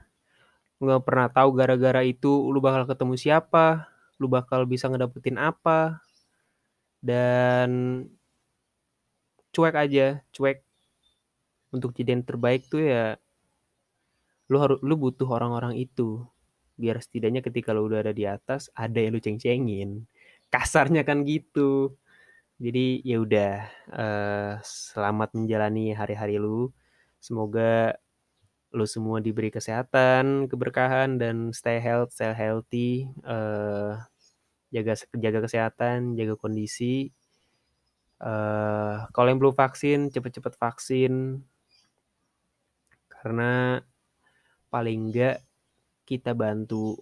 Lu 0.82 0.90
gak 0.90 1.06
pernah 1.06 1.30
tahu 1.30 1.54
gara-gara 1.54 2.02
itu 2.02 2.50
lu 2.50 2.58
bakal 2.58 2.86
ketemu 2.86 3.14
siapa, 3.14 3.86
lu 4.18 4.26
bakal 4.26 4.66
bisa 4.66 4.90
ngedapetin 4.90 5.38
apa. 5.38 6.02
Dan 6.98 8.02
cuek 9.58 9.74
aja, 9.74 10.22
cuek. 10.30 10.62
Untuk 11.74 11.90
jadi 11.98 12.14
yang 12.14 12.22
terbaik 12.22 12.70
tuh 12.70 12.86
ya 12.86 13.18
lu 14.46 14.56
harus 14.62 14.78
lu 14.86 14.94
butuh 14.94 15.26
orang-orang 15.26 15.74
itu. 15.74 16.22
Biar 16.78 17.02
setidaknya 17.02 17.42
ketika 17.42 17.74
lu 17.74 17.90
udah 17.90 18.06
ada 18.06 18.14
di 18.14 18.22
atas 18.22 18.70
ada 18.78 19.02
yang 19.02 19.18
lu 19.18 19.20
ceng-cengin. 19.20 20.06
Kasarnya 20.46 21.02
kan 21.02 21.26
gitu. 21.26 21.98
Jadi 22.62 23.02
ya 23.02 23.18
udah 23.18 23.52
uh, 23.90 24.52
selamat 24.62 25.34
menjalani 25.34 25.90
hari-hari 25.90 26.38
lu. 26.38 26.70
Semoga 27.18 27.98
lu 28.68 28.84
semua 28.84 29.18
diberi 29.24 29.48
kesehatan 29.48 30.44
keberkahan 30.52 31.16
dan 31.16 31.56
stay 31.56 31.80
health 31.80 32.12
stay 32.12 32.36
healthy 32.36 33.08
uh, 33.24 33.96
jaga 34.68 34.92
jaga 35.16 35.40
kesehatan 35.48 36.12
jaga 36.20 36.36
kondisi 36.36 37.08
uh, 38.22 39.06
kalau 39.10 39.28
yang 39.30 39.40
belum 39.40 39.54
vaksin 39.54 40.10
cepet-cepet 40.14 40.54
vaksin 40.58 41.42
karena 43.08 43.82
paling 44.70 45.10
enggak 45.10 45.42
kita 46.06 46.32
bantu 46.32 47.00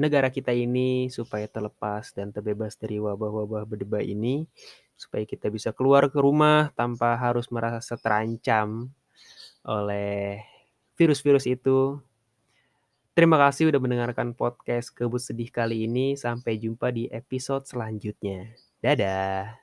negara 0.00 0.32
kita 0.32 0.54
ini 0.56 1.12
supaya 1.12 1.44
terlepas 1.44 2.16
dan 2.16 2.32
terbebas 2.32 2.78
dari 2.80 2.96
wabah-wabah 2.96 3.68
berdebah 3.68 4.00
ini 4.00 4.48
supaya 4.96 5.24
kita 5.24 5.48
bisa 5.48 5.72
keluar 5.72 6.08
ke 6.12 6.20
rumah 6.20 6.72
tanpa 6.76 7.16
harus 7.16 7.48
merasa 7.48 7.96
terancam 7.96 8.92
oleh 9.64 10.44
virus-virus 10.96 11.48
itu. 11.48 11.96
Terima 13.16 13.36
kasih 13.36 13.68
sudah 13.72 13.80
mendengarkan 13.80 14.36
podcast 14.36 14.92
Kebut 14.92 15.20
Sedih 15.20 15.48
kali 15.48 15.88
ini. 15.88 16.16
Sampai 16.16 16.60
jumpa 16.60 16.92
di 16.92 17.08
episode 17.08 17.64
selanjutnya. 17.68 18.52
Dadah. 18.80 19.59